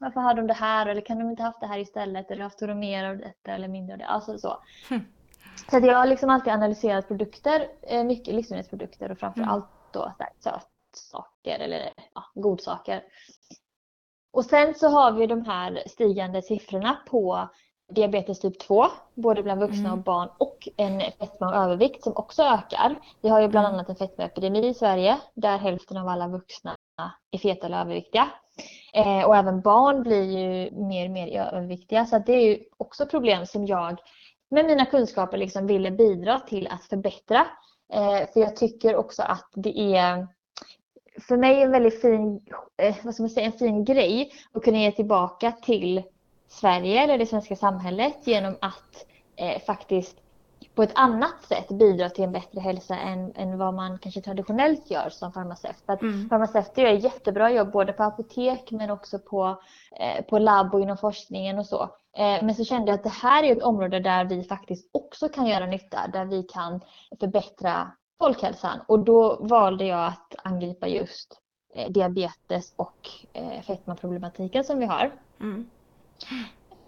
varför 0.00 0.20
har 0.20 0.34
de 0.34 0.46
det 0.46 0.54
här 0.54 0.86
eller 0.86 1.00
kan 1.00 1.18
de 1.18 1.30
inte 1.30 1.42
haft 1.42 1.60
det 1.60 1.66
här 1.66 1.78
istället 1.78 2.30
eller 2.30 2.42
haft 2.42 2.58
de 2.58 2.78
mer 2.78 3.04
av 3.04 3.18
detta 3.18 3.52
eller 3.52 3.68
mindre 3.68 3.94
av 3.94 3.98
det. 3.98 4.06
Alltså 4.06 4.38
så. 4.38 4.62
Mm. 4.90 5.02
Så 5.70 5.78
jag 5.78 5.96
har 5.96 6.06
liksom 6.06 6.30
alltid 6.30 6.52
analyserat 6.52 7.08
produkter, 7.08 7.68
eh, 7.82 8.04
mycket 8.04 8.34
livsmedelsprodukter 8.34 9.10
och 9.10 9.18
framför 9.18 9.40
mm. 9.40 9.50
allt 9.50 9.66
då 9.92 10.12
sötsaker 10.40 11.58
eller 11.58 11.90
ja, 12.14 12.24
godsaker. 12.34 13.02
Och 14.32 14.44
sen 14.44 14.74
så 14.74 14.88
har 14.88 15.12
vi 15.12 15.26
de 15.26 15.44
här 15.44 15.82
stigande 15.86 16.42
siffrorna 16.42 16.98
på 17.10 17.48
diabetes 17.92 18.40
typ 18.40 18.58
2, 18.58 18.86
både 19.14 19.42
bland 19.42 19.60
vuxna 19.60 19.88
mm. 19.88 19.92
och 19.92 19.98
barn 19.98 20.28
och 20.38 20.68
en 20.76 21.00
fetma 21.00 21.48
och 21.48 21.54
övervikt 21.54 22.02
som 22.02 22.12
också 22.16 22.42
ökar. 22.42 22.98
Vi 23.20 23.28
har 23.28 23.40
ju 23.40 23.48
bland 23.48 23.66
mm. 23.66 23.74
annat 23.74 23.88
en 23.88 23.96
fetmaepidemi 23.96 24.66
i 24.66 24.74
Sverige 24.74 25.18
där 25.34 25.58
hälften 25.58 25.96
av 25.96 26.08
alla 26.08 26.28
vuxna 26.28 26.76
är 27.30 27.38
feta 27.38 27.66
eller 27.66 27.80
överviktiga. 27.80 28.28
Eh, 28.92 29.22
och 29.22 29.36
även 29.36 29.60
barn 29.60 30.02
blir 30.02 30.22
ju 30.22 30.70
mer 30.70 31.04
och 31.04 31.10
mer 31.10 31.38
överviktiga 31.38 32.06
så 32.06 32.18
det 32.18 32.32
är 32.32 32.44
ju 32.44 32.58
också 32.76 33.06
problem 33.06 33.46
som 33.46 33.66
jag 33.66 33.98
med 34.50 34.66
mina 34.66 34.86
kunskaper 34.86 35.38
liksom 35.38 35.66
ville 35.66 35.90
bidra 35.90 36.40
till 36.40 36.66
att 36.66 36.84
förbättra. 36.84 37.46
Eh, 37.92 38.32
för 38.32 38.40
jag 38.40 38.56
tycker 38.56 38.96
också 38.96 39.22
att 39.22 39.50
det 39.54 39.96
är 39.96 40.26
för 41.28 41.36
mig 41.36 41.62
en 41.62 41.70
väldigt 41.70 42.00
fin, 42.00 42.40
eh, 42.76 42.96
vad 43.02 43.14
ska 43.14 43.22
man 43.22 43.30
säga, 43.30 43.46
en 43.46 43.52
fin 43.52 43.84
grej 43.84 44.32
att 44.52 44.64
kunna 44.64 44.78
ge 44.78 44.92
tillbaka 44.92 45.52
till 45.52 46.02
Sverige 46.48 47.02
eller 47.02 47.18
det 47.18 47.26
svenska 47.26 47.56
samhället 47.56 48.26
genom 48.26 48.56
att 48.60 49.06
eh, 49.36 49.62
faktiskt 49.62 50.16
på 50.74 50.82
ett 50.82 50.92
annat 50.94 51.42
sätt 51.42 51.68
bidra 51.68 52.10
till 52.10 52.24
en 52.24 52.32
bättre 52.32 52.60
hälsa 52.60 52.96
än, 52.96 53.32
än 53.36 53.58
vad 53.58 53.74
man 53.74 53.98
kanske 53.98 54.20
traditionellt 54.20 54.90
gör 54.90 55.08
som 55.10 55.32
farmaceut. 55.32 55.76
För 55.86 56.04
mm. 56.04 56.28
Farmaceuter 56.28 56.82
gör 56.82 56.90
jättebra 56.90 57.50
jobb 57.50 57.72
både 57.72 57.92
på 57.92 58.02
apotek 58.02 58.70
men 58.70 58.90
också 58.90 59.18
på, 59.18 59.62
eh, 60.00 60.24
på 60.24 60.38
labb 60.38 60.74
och 60.74 60.80
inom 60.80 60.96
forskningen 60.96 61.58
och 61.58 61.66
så. 61.66 61.82
Eh, 62.16 62.44
men 62.44 62.54
så 62.54 62.64
kände 62.64 62.90
jag 62.90 62.94
att 62.94 63.04
det 63.04 63.08
här 63.22 63.42
är 63.42 63.56
ett 63.56 63.62
område 63.62 64.00
där 64.00 64.24
vi 64.24 64.44
faktiskt 64.44 64.90
också 64.92 65.28
kan 65.28 65.46
göra 65.46 65.66
nytta, 65.66 66.08
där 66.12 66.24
vi 66.24 66.42
kan 66.42 66.80
förbättra 67.20 67.92
folkhälsan. 68.18 68.80
Och 68.88 68.98
då 68.98 69.36
valde 69.40 69.84
jag 69.84 70.06
att 70.06 70.34
angripa 70.44 70.88
just 70.88 71.38
eh, 71.74 71.90
diabetes 71.90 72.72
och 72.76 73.08
eh, 73.32 73.62
fetmaproblematiken 73.62 74.64
som 74.64 74.78
vi 74.78 74.86
har. 74.86 75.12
Mm. 75.40 75.70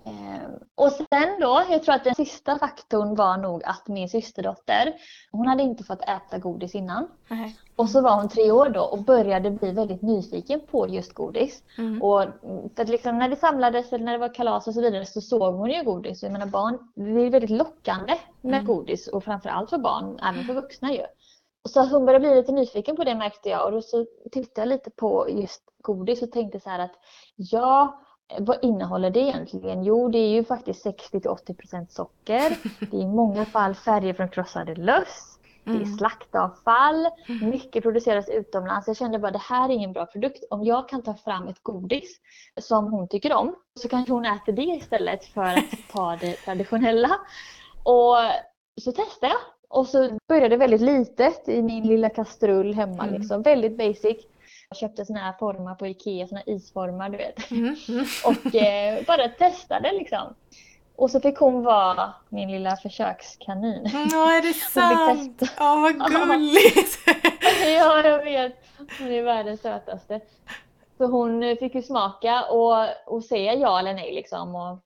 Eh, 0.08 0.50
och 0.74 0.92
sen 0.92 1.40
då, 1.40 1.62
jag 1.70 1.82
tror 1.82 1.94
att 1.94 2.04
den 2.04 2.14
sista 2.14 2.58
faktorn 2.58 3.14
var 3.14 3.36
nog 3.36 3.64
att 3.64 3.88
min 3.88 4.08
systerdotter, 4.08 4.94
hon 5.32 5.46
hade 5.46 5.62
inte 5.62 5.84
fått 5.84 6.02
äta 6.02 6.38
godis 6.38 6.74
innan. 6.74 7.08
Mm. 7.30 7.50
Och 7.76 7.90
så 7.90 8.00
var 8.00 8.14
hon 8.14 8.28
tre 8.28 8.52
år 8.52 8.68
då 8.68 8.80
och 8.80 9.04
började 9.04 9.50
bli 9.50 9.72
väldigt 9.72 10.02
nyfiken 10.02 10.60
på 10.70 10.88
just 10.88 11.12
godis. 11.12 11.62
Mm. 11.78 12.02
Och 12.02 12.24
för 12.76 12.84
liksom 12.84 13.18
när 13.18 13.28
det 13.28 13.36
samlades 13.36 13.92
eller 13.92 14.04
när 14.04 14.12
det 14.12 14.18
var 14.18 14.34
kalas 14.34 14.66
och 14.66 14.74
så 14.74 14.80
vidare 14.80 15.06
så 15.06 15.20
såg 15.20 15.54
hon 15.54 15.70
ju 15.70 15.82
godis. 15.82 16.22
Jag 16.22 16.32
menar 16.32 16.46
barn, 16.46 16.78
det 16.94 17.26
är 17.26 17.30
väldigt 17.30 17.50
lockande 17.50 18.14
med 18.40 18.54
mm. 18.54 18.66
godis 18.66 19.08
och 19.08 19.24
framförallt 19.24 19.70
för 19.70 19.78
barn, 19.78 20.18
även 20.22 20.44
för 20.44 20.54
vuxna 20.54 20.92
ju. 20.92 21.02
Så 21.68 21.86
hon 21.86 22.06
började 22.06 22.26
bli 22.26 22.34
lite 22.34 22.52
nyfiken 22.52 22.96
på 22.96 23.04
det 23.04 23.14
märkte 23.14 23.48
jag 23.48 23.66
och 23.66 23.72
då 23.72 23.82
så 23.82 24.06
tittade 24.32 24.60
jag 24.60 24.68
lite 24.68 24.90
på 24.90 25.26
just 25.30 25.62
godis 25.82 26.22
och 26.22 26.32
tänkte 26.32 26.60
så 26.60 26.70
här 26.70 26.78
att 26.78 26.94
ja, 27.36 28.00
vad 28.38 28.58
innehåller 28.62 29.10
det 29.10 29.20
egentligen? 29.20 29.84
Jo, 29.84 30.08
det 30.08 30.18
är 30.18 30.28
ju 30.28 30.44
faktiskt 30.44 30.86
60-80% 30.86 31.86
socker. 31.88 32.58
Det 32.90 32.96
är 32.96 33.00
i 33.00 33.06
många 33.06 33.44
fall 33.44 33.74
färger 33.74 34.14
från 34.14 34.28
krossade 34.28 34.74
löss. 34.74 35.38
Det 35.64 35.70
är 35.70 35.76
mm. 35.76 35.96
slaktavfall. 35.96 37.08
Mm. 37.28 37.50
Mycket 37.50 37.82
produceras 37.82 38.28
utomlands. 38.28 38.86
Jag 38.86 38.96
kände 38.96 39.18
bara 39.18 39.30
det 39.30 39.38
här 39.38 39.68
är 39.68 39.72
ingen 39.72 39.92
bra 39.92 40.06
produkt. 40.06 40.44
Om 40.50 40.64
jag 40.64 40.88
kan 40.88 41.02
ta 41.02 41.14
fram 41.14 41.48
ett 41.48 41.62
godis 41.62 42.20
som 42.60 42.92
hon 42.92 43.08
tycker 43.08 43.32
om 43.32 43.54
så 43.80 43.88
kanske 43.88 44.12
hon 44.12 44.24
äter 44.24 44.52
det 44.52 44.62
istället 44.62 45.24
för 45.24 45.42
att 45.42 45.64
ta 45.92 46.16
det 46.20 46.32
traditionella. 46.32 47.10
Och 47.82 48.16
så 48.80 48.92
testade 48.92 49.32
jag. 49.32 49.40
Och 49.68 49.86
så 49.86 50.18
började 50.28 50.48
det 50.48 50.56
väldigt 50.56 50.80
litet 50.80 51.48
i 51.48 51.62
min 51.62 51.86
lilla 51.86 52.10
kastrull 52.10 52.74
hemma. 52.74 53.02
Mm. 53.02 53.20
Liksom. 53.20 53.42
Väldigt 53.42 53.78
basic. 53.78 54.16
Jag 54.68 54.78
köpte 54.78 55.04
såna 55.04 55.20
här 55.20 55.32
formar 55.32 55.74
på 55.74 55.86
Ikea, 55.86 56.26
såna 56.26 56.42
isformar 56.46 57.08
du 57.08 57.16
vet. 57.16 57.50
Mm. 57.50 57.76
Mm. 57.88 58.06
Och 58.24 58.54
eh, 58.54 59.04
bara 59.06 59.28
testade 59.28 59.92
liksom. 59.92 60.34
Och 60.96 61.10
så 61.10 61.20
fick 61.20 61.38
hon 61.38 61.62
vara 61.62 62.14
min 62.28 62.50
lilla 62.50 62.76
försökskanin. 62.76 63.90
Ja, 64.12 64.32
är 64.36 64.42
det 64.42 64.54
sant? 64.72 65.42
Ja, 65.58 65.76
vad 65.76 66.10
gulligt! 66.10 66.98
ja, 67.64 68.02
jag 68.08 68.24
vet. 68.24 68.64
Hon 68.98 69.12
är 69.12 69.22
världens 69.22 69.60
sötaste. 69.60 70.20
Så 70.98 71.06
hon 71.06 71.56
fick 71.60 71.74
ju 71.74 71.82
smaka 71.82 72.44
och, 72.44 72.86
och 73.06 73.24
säga 73.24 73.54
ja 73.54 73.78
eller 73.78 73.94
nej 73.94 74.14
liksom. 74.14 74.54
Och, 74.54 74.78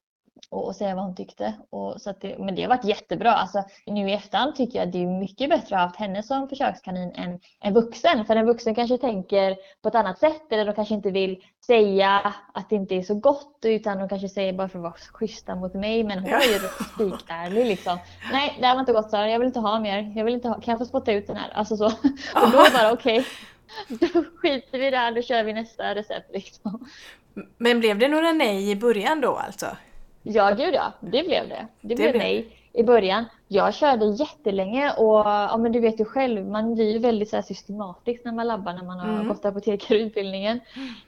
och, 0.50 0.66
och 0.66 0.76
säga 0.76 0.94
vad 0.94 1.04
hon 1.04 1.14
tyckte. 1.14 1.54
Och, 1.70 2.00
så 2.00 2.14
det, 2.20 2.38
men 2.38 2.54
det 2.54 2.62
har 2.62 2.68
varit 2.68 2.84
jättebra. 2.84 3.32
Alltså, 3.32 3.64
nu 3.87 4.11
i 4.11 4.12
efterhand 4.12 4.56
tycker 4.56 4.78
jag 4.78 4.87
att 4.87 4.92
det 4.92 5.02
är 5.02 5.06
mycket 5.06 5.50
bättre 5.50 5.76
att 5.76 5.80
ha 5.80 5.87
haft 5.87 5.96
henne 5.96 6.22
som 6.22 6.49
försökskanin 6.49 7.12
än 7.14 7.40
en 7.61 7.75
vuxen. 7.75 8.25
För 8.25 8.37
en 8.37 8.46
vuxen 8.46 8.75
kanske 8.75 8.99
tänker 8.99 9.56
på 9.82 9.88
ett 9.88 9.94
annat 9.94 10.18
sätt 10.18 10.52
eller 10.52 10.64
de 10.64 10.75
kanske 10.75 10.94
inte 10.94 11.11
vill 11.11 11.42
säga 11.66 12.34
att 12.54 12.70
det 12.70 12.76
inte 12.76 12.94
är 12.94 13.02
så 13.02 13.14
gott 13.14 13.58
utan 13.62 13.99
de 13.99 14.08
kanske 14.08 14.28
säger 14.28 14.52
bara 14.52 14.68
för 14.68 14.78
att 14.78 14.82
vara 14.82 14.94
schyssta 15.12 15.54
mot 15.54 15.75
mig. 15.75 16.04
Men 16.04 16.18
hon 16.18 16.32
är 16.32 16.52
ju 16.52 16.58
spikärlig 16.94 17.66
liksom. 17.66 17.99
Nej, 18.32 18.56
det 18.61 18.66
här 18.66 18.75
var 18.75 18.80
inte 18.80 18.92
gott 18.92 19.11
Sara. 19.11 19.30
Jag 19.30 19.38
vill 19.38 19.46
inte 19.46 19.61
ha 19.61 19.80
mer. 19.80 20.12
Jag 20.16 20.25
vill 20.25 20.34
inte 20.34 20.49
ha. 20.49 20.54
Kan 20.54 20.72
jag 20.72 20.78
få 20.78 20.84
spotta 20.84 21.12
ut 21.12 21.26
den 21.26 21.37
här? 21.37 21.50
Alltså 21.54 21.76
så. 21.76 21.87
Och 22.34 22.50
då 22.52 22.62
det 22.62 22.70
bara 22.72 22.92
okej. 22.92 23.25
Okay. 23.90 24.08
Då 24.12 24.25
skiter 24.37 24.78
vi 24.78 24.90
där, 24.90 25.12
då 25.12 25.22
kör 25.22 25.44
vi 25.44 25.52
nästa 25.52 25.94
recept 25.94 26.32
liksom. 26.32 26.88
Men 27.58 27.80
blev 27.80 27.99
det 27.99 28.08
några 28.08 28.32
nej 28.32 28.70
i 28.70 28.76
början 28.76 29.20
då 29.20 29.37
alltså? 29.37 29.66
Ja, 30.23 30.50
gud 30.50 30.75
ja. 30.75 30.93
Det 31.00 31.26
blev 31.26 31.49
det. 31.49 31.67
Det, 31.81 31.88
det 31.88 31.95
blev 31.95 32.17
nej 32.17 32.59
i 32.73 32.83
början. 32.83 33.25
Jag 33.49 33.75
körde 33.75 34.07
jättelänge 34.07 34.93
och 34.93 35.19
ja, 35.19 35.57
men 35.57 35.73
du 35.73 35.81
vet 35.81 36.00
ju 36.00 36.05
själv, 36.05 36.47
man 36.47 36.75
blir 36.75 36.93
ju 36.93 36.99
väldigt 36.99 37.31
så 37.31 37.43
systematisk 37.43 38.25
när 38.25 38.33
man 38.33 38.47
labbar 38.47 38.73
när 38.73 38.85
man 38.85 38.99
har 38.99 39.09
mm. 39.09 39.29
gått 39.29 39.45
apotekarutbildningen. 39.45 40.61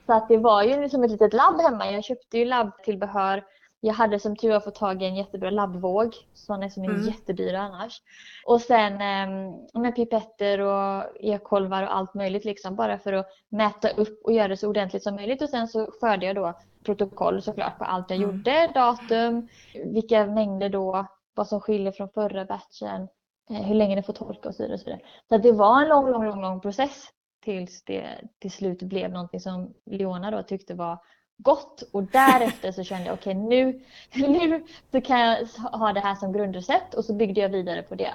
Så 0.05 0.13
att 0.13 0.27
det 0.27 0.37
var 0.37 0.63
ju 0.63 0.89
som 0.89 1.03
ett 1.03 1.11
litet 1.11 1.33
labb 1.33 1.61
hemma. 1.61 1.91
Jag 1.91 2.03
köpte 2.03 2.37
ju 2.37 2.45
labbtillbehör. 2.45 3.43
Jag 3.85 3.93
hade 3.93 4.19
som 4.19 4.35
tur 4.35 4.51
var 4.51 4.59
fått 4.59 4.75
tag 4.75 5.01
i 5.01 5.05
en 5.05 5.15
jättebra 5.15 5.49
labbvåg. 5.49 6.15
Sådana 6.33 6.69
som 6.69 6.83
är 6.83 6.89
mm. 6.89 7.07
jättedyra 7.07 7.59
annars. 7.59 8.01
Och 8.45 8.61
sen 8.61 8.93
eh, 8.93 9.81
med 9.81 9.95
pipetter 9.95 10.59
och 10.59 11.03
e-kolvar 11.19 11.83
och 11.83 11.95
allt 11.95 12.13
möjligt 12.13 12.45
liksom 12.45 12.75
bara 12.75 12.97
för 12.97 13.13
att 13.13 13.27
mäta 13.49 13.89
upp 13.89 14.21
och 14.23 14.33
göra 14.33 14.47
det 14.47 14.57
så 14.57 14.69
ordentligt 14.69 15.03
som 15.03 15.15
möjligt. 15.15 15.41
Och 15.41 15.49
sen 15.49 15.67
så 15.67 15.91
förde 15.99 16.25
jag 16.25 16.35
då 16.35 16.53
protokoll 16.85 17.41
såklart 17.41 17.77
på 17.77 17.83
allt 17.83 18.09
jag 18.09 18.17
mm. 18.17 18.29
gjorde, 18.29 18.71
datum, 18.73 19.47
vilka 19.73 20.25
mängder 20.25 20.69
då, 20.69 21.05
vad 21.33 21.47
som 21.47 21.61
skiljer 21.61 21.91
från 21.91 22.09
förra 22.09 22.45
batchen, 22.45 23.07
eh, 23.49 23.65
hur 23.65 23.75
länge 23.75 23.95
det 23.95 24.03
får 24.03 24.13
torka 24.13 24.49
och 24.49 24.55
så 24.55 24.63
vidare. 24.63 24.73
Och 24.73 24.79
så 24.79 24.85
vidare. 24.85 25.01
så 25.29 25.37
det 25.37 25.51
var 25.51 25.81
en 25.81 25.89
lång, 25.89 26.09
lång, 26.09 26.25
lång, 26.25 26.41
lång 26.41 26.61
process 26.61 27.05
tills 27.43 27.83
det 27.83 28.07
till 28.39 28.51
slut 28.51 28.83
blev 28.83 29.11
någonting 29.11 29.39
som 29.39 29.73
Leona 29.85 30.31
då 30.31 30.43
tyckte 30.43 30.73
var 30.73 30.99
gott 31.37 31.83
och 31.91 32.03
därefter 32.03 32.71
så 32.71 32.83
kände 32.83 33.05
jag 33.05 33.13
okej 33.13 33.35
okay, 33.35 33.49
nu, 33.49 33.81
nu 34.27 34.63
så 34.91 35.01
kan 35.01 35.19
jag 35.19 35.47
ha 35.55 35.93
det 35.93 35.99
här 35.99 36.15
som 36.15 36.33
grundrecept 36.33 36.93
och 36.93 37.05
så 37.05 37.13
byggde 37.13 37.41
jag 37.41 37.49
vidare 37.49 37.81
på 37.81 37.95
det. 37.95 38.13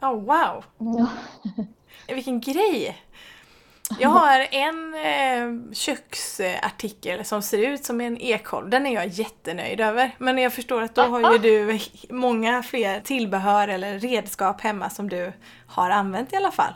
Oh 0.00 0.14
wow! 0.14 0.64
Ja. 0.78 1.06
Vilken 2.14 2.40
grej! 2.40 2.98
Jag 3.98 4.08
har 4.08 4.46
en 4.50 4.94
eh, 4.94 5.72
köksartikel 5.72 7.24
som 7.24 7.42
ser 7.42 7.58
ut 7.58 7.84
som 7.84 8.00
en 8.00 8.18
ekolv. 8.18 8.68
Den 8.70 8.86
är 8.86 8.94
jag 8.94 9.06
jättenöjd 9.06 9.80
över. 9.80 10.14
Men 10.18 10.38
jag 10.38 10.52
förstår 10.52 10.82
att 10.82 10.94
då 10.94 11.02
har 11.02 11.32
ju 11.32 11.38
du 11.38 11.78
många 12.10 12.62
fler 12.62 13.00
tillbehör 13.00 13.68
eller 13.68 13.98
redskap 13.98 14.60
hemma 14.60 14.90
som 14.90 15.08
du 15.08 15.32
har 15.66 15.90
använt 15.90 16.32
i 16.32 16.36
alla 16.36 16.50
fall. 16.50 16.72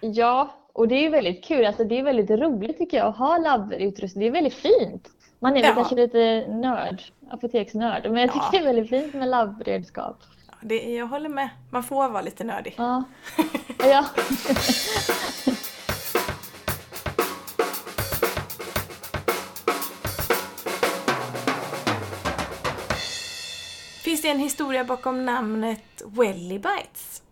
Ja, 0.00 0.54
och 0.74 0.88
det 0.88 1.06
är 1.06 1.10
väldigt 1.10 1.44
kul. 1.44 1.66
Alltså, 1.66 1.84
det 1.84 1.98
är 1.98 2.02
väldigt 2.02 2.30
roligt 2.30 2.78
tycker 2.78 2.96
jag 2.96 3.06
att 3.06 3.16
ha 3.16 3.38
labbutrustning. 3.38 4.20
Det 4.20 4.28
är 4.28 4.32
väldigt 4.32 4.54
fint. 4.54 5.08
Man 5.38 5.56
är 5.56 5.60
väl 5.60 5.68
ja. 5.68 5.74
kanske 5.74 5.94
lite 5.94 6.46
nörd, 6.48 7.02
apoteksnörd. 7.30 8.10
Men 8.10 8.16
jag 8.16 8.32
tycker 8.32 8.46
ja. 8.46 8.50
det 8.52 8.58
är 8.58 8.74
väldigt 8.74 8.90
fint 8.90 9.14
med 9.14 9.28
labbredskap. 9.28 10.16
Ja, 10.50 10.54
det, 10.62 10.94
jag 10.94 11.06
håller 11.06 11.28
med. 11.28 11.48
Man 11.70 11.82
får 11.82 12.08
vara 12.08 12.22
lite 12.22 12.44
nördig. 12.44 12.74
Ja. 12.76 13.04
ja. 13.78 14.04
Finns 24.04 24.22
det 24.22 24.28
en 24.28 24.38
historia 24.38 24.84
bakom 24.84 25.24
namnet 25.24 26.02
Welly 26.04 26.58
Bites? 26.58 27.22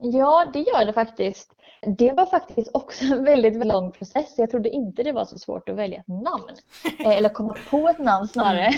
Ja, 0.00 0.46
det 0.52 0.60
gör 0.60 0.84
det 0.84 0.92
faktiskt. 0.92 1.52
Det 1.86 2.12
var 2.12 2.26
faktiskt 2.26 2.70
också 2.74 3.04
en 3.04 3.24
väldigt 3.24 3.66
lång 3.66 3.92
process. 3.92 4.34
Jag 4.36 4.50
trodde 4.50 4.68
inte 4.68 5.02
det 5.02 5.12
var 5.12 5.24
så 5.24 5.38
svårt 5.38 5.68
att 5.68 5.76
välja 5.76 5.98
ett 5.98 6.08
namn. 6.08 6.56
Eh, 7.04 7.16
eller 7.16 7.28
komma 7.28 7.56
på 7.70 7.88
ett 7.88 7.98
namn 7.98 8.28
snarare. 8.28 8.70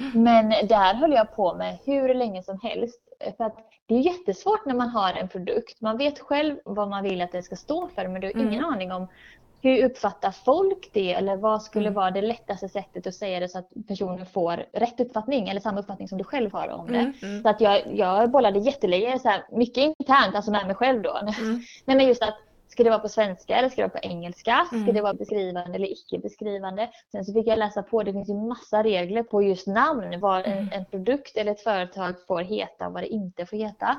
Mm. 0.00 0.22
Men 0.22 0.66
där 0.68 0.94
höll 0.94 1.12
jag 1.12 1.36
på 1.36 1.54
med 1.54 1.78
hur 1.84 2.14
länge 2.14 2.42
som 2.42 2.60
helst. 2.62 3.00
För 3.36 3.44
att 3.44 3.56
det 3.86 3.94
är 3.94 3.98
jättesvårt 3.98 4.66
när 4.66 4.74
man 4.74 4.88
har 4.88 5.12
en 5.12 5.28
produkt. 5.28 5.80
Man 5.80 5.98
vet 5.98 6.18
själv 6.18 6.56
vad 6.64 6.88
man 6.88 7.02
vill 7.02 7.20
att 7.20 7.32
det 7.32 7.42
ska 7.42 7.56
stå 7.56 7.88
för 7.94 8.08
men 8.08 8.20
du 8.20 8.26
har 8.26 8.36
ingen 8.36 8.52
mm. 8.52 8.64
aning 8.64 8.92
om 8.92 9.08
hur 9.60 9.84
uppfattar 9.84 10.30
folk 10.30 10.90
det 10.92 11.12
eller 11.12 11.36
vad 11.36 11.62
skulle 11.62 11.86
mm. 11.86 11.94
vara 11.94 12.10
det 12.10 12.22
lättaste 12.22 12.68
sättet 12.68 13.06
att 13.06 13.14
säga 13.14 13.40
det 13.40 13.48
så 13.48 13.58
att 13.58 13.70
personen 13.88 14.26
får 14.26 14.64
rätt 14.72 15.00
uppfattning 15.00 15.48
eller 15.48 15.60
samma 15.60 15.80
uppfattning 15.80 16.08
som 16.08 16.18
du 16.18 16.24
själv 16.24 16.52
har 16.52 16.68
om 16.68 16.86
det. 16.86 16.98
Mm, 16.98 17.12
mm. 17.22 17.42
Så 17.42 17.48
att 17.48 17.60
jag, 17.60 17.82
jag 17.94 18.30
bollade 18.30 18.58
jättelänge, 18.58 19.18
så 19.18 19.28
här, 19.28 19.44
mycket 19.52 19.84
internt, 19.98 20.34
alltså 20.34 20.50
med 20.50 20.66
mig 20.66 20.76
själv 20.76 21.02
då. 21.02 21.16
Mm. 21.16 21.34
Nej, 21.84 21.96
men 21.96 22.06
just 22.06 22.22
att 22.22 22.47
Ska 22.78 22.84
det 22.84 22.90
vara 22.90 23.00
på 23.00 23.08
svenska 23.08 23.56
eller 23.56 23.68
ska 23.68 23.82
det 23.82 23.88
vara 23.88 24.00
på 24.00 24.08
engelska? 24.08 24.64
Ska 24.66 24.76
mm. 24.76 24.94
det 24.94 25.02
vara 25.02 25.14
beskrivande 25.14 25.74
eller 25.74 25.92
icke 25.92 26.18
beskrivande? 26.18 26.90
Sen 27.12 27.24
så 27.24 27.32
fick 27.32 27.46
jag 27.46 27.58
läsa 27.58 27.82
på, 27.82 28.02
det 28.02 28.12
finns 28.12 28.28
ju 28.28 28.34
massa 28.34 28.82
regler 28.82 29.22
på 29.22 29.42
just 29.42 29.66
namn, 29.66 30.20
vad 30.20 30.46
en, 30.46 30.52
mm. 30.52 30.68
en 30.72 30.84
produkt 30.84 31.36
eller 31.36 31.52
ett 31.52 31.60
företag 31.60 32.14
får 32.26 32.40
heta 32.40 32.86
och 32.86 32.92
vad 32.92 33.02
det 33.02 33.06
inte 33.06 33.46
får 33.46 33.56
heta. 33.56 33.96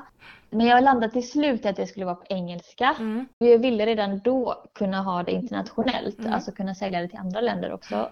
Men 0.50 0.66
jag 0.66 0.84
landade 0.84 1.12
till 1.12 1.30
slut 1.30 1.66
att 1.66 1.76
det 1.76 1.86
skulle 1.86 2.06
vara 2.06 2.14
på 2.14 2.26
engelska. 2.28 2.96
Mm. 2.98 3.28
Jag 3.38 3.58
ville 3.58 3.86
redan 3.86 4.18
då 4.18 4.64
kunna 4.72 5.02
ha 5.02 5.22
det 5.22 5.32
internationellt, 5.32 6.18
mm. 6.18 6.32
alltså 6.32 6.52
kunna 6.52 6.74
sälja 6.74 7.00
det 7.00 7.08
till 7.08 7.18
andra 7.18 7.40
länder 7.40 7.72
också 7.72 8.08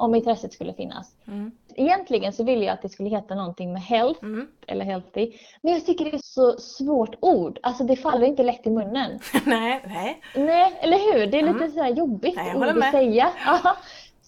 om 0.00 0.14
intresset 0.14 0.52
skulle 0.52 0.74
finnas. 0.74 1.14
Mm. 1.26 1.50
Egentligen 1.74 2.32
så 2.32 2.44
ville 2.44 2.64
jag 2.64 2.72
att 2.74 2.82
det 2.82 2.88
skulle 2.88 3.08
heta 3.08 3.34
någonting 3.34 3.72
med 3.72 3.82
health 3.82 4.22
mm. 4.22 4.46
eller 4.66 4.84
healthy. 4.84 5.32
Men 5.62 5.72
jag 5.72 5.86
tycker 5.86 6.04
det 6.04 6.14
är 6.14 6.20
så 6.22 6.58
svårt 6.58 7.16
ord. 7.20 7.58
Alltså 7.62 7.84
det 7.84 7.96
faller 7.96 8.26
inte 8.26 8.42
lätt 8.42 8.66
i 8.66 8.70
munnen. 8.70 9.20
nej, 9.44 9.80
nej. 9.86 10.22
Nej, 10.34 10.78
eller 10.80 11.12
hur? 11.12 11.26
Det 11.26 11.38
är 11.38 11.42
lite 11.42 11.64
mm. 11.64 11.70
så 11.70 11.86
jobbigt 11.86 12.36
nej, 12.36 12.56
ord 12.56 12.64
att 12.64 12.90
säga. 12.90 13.30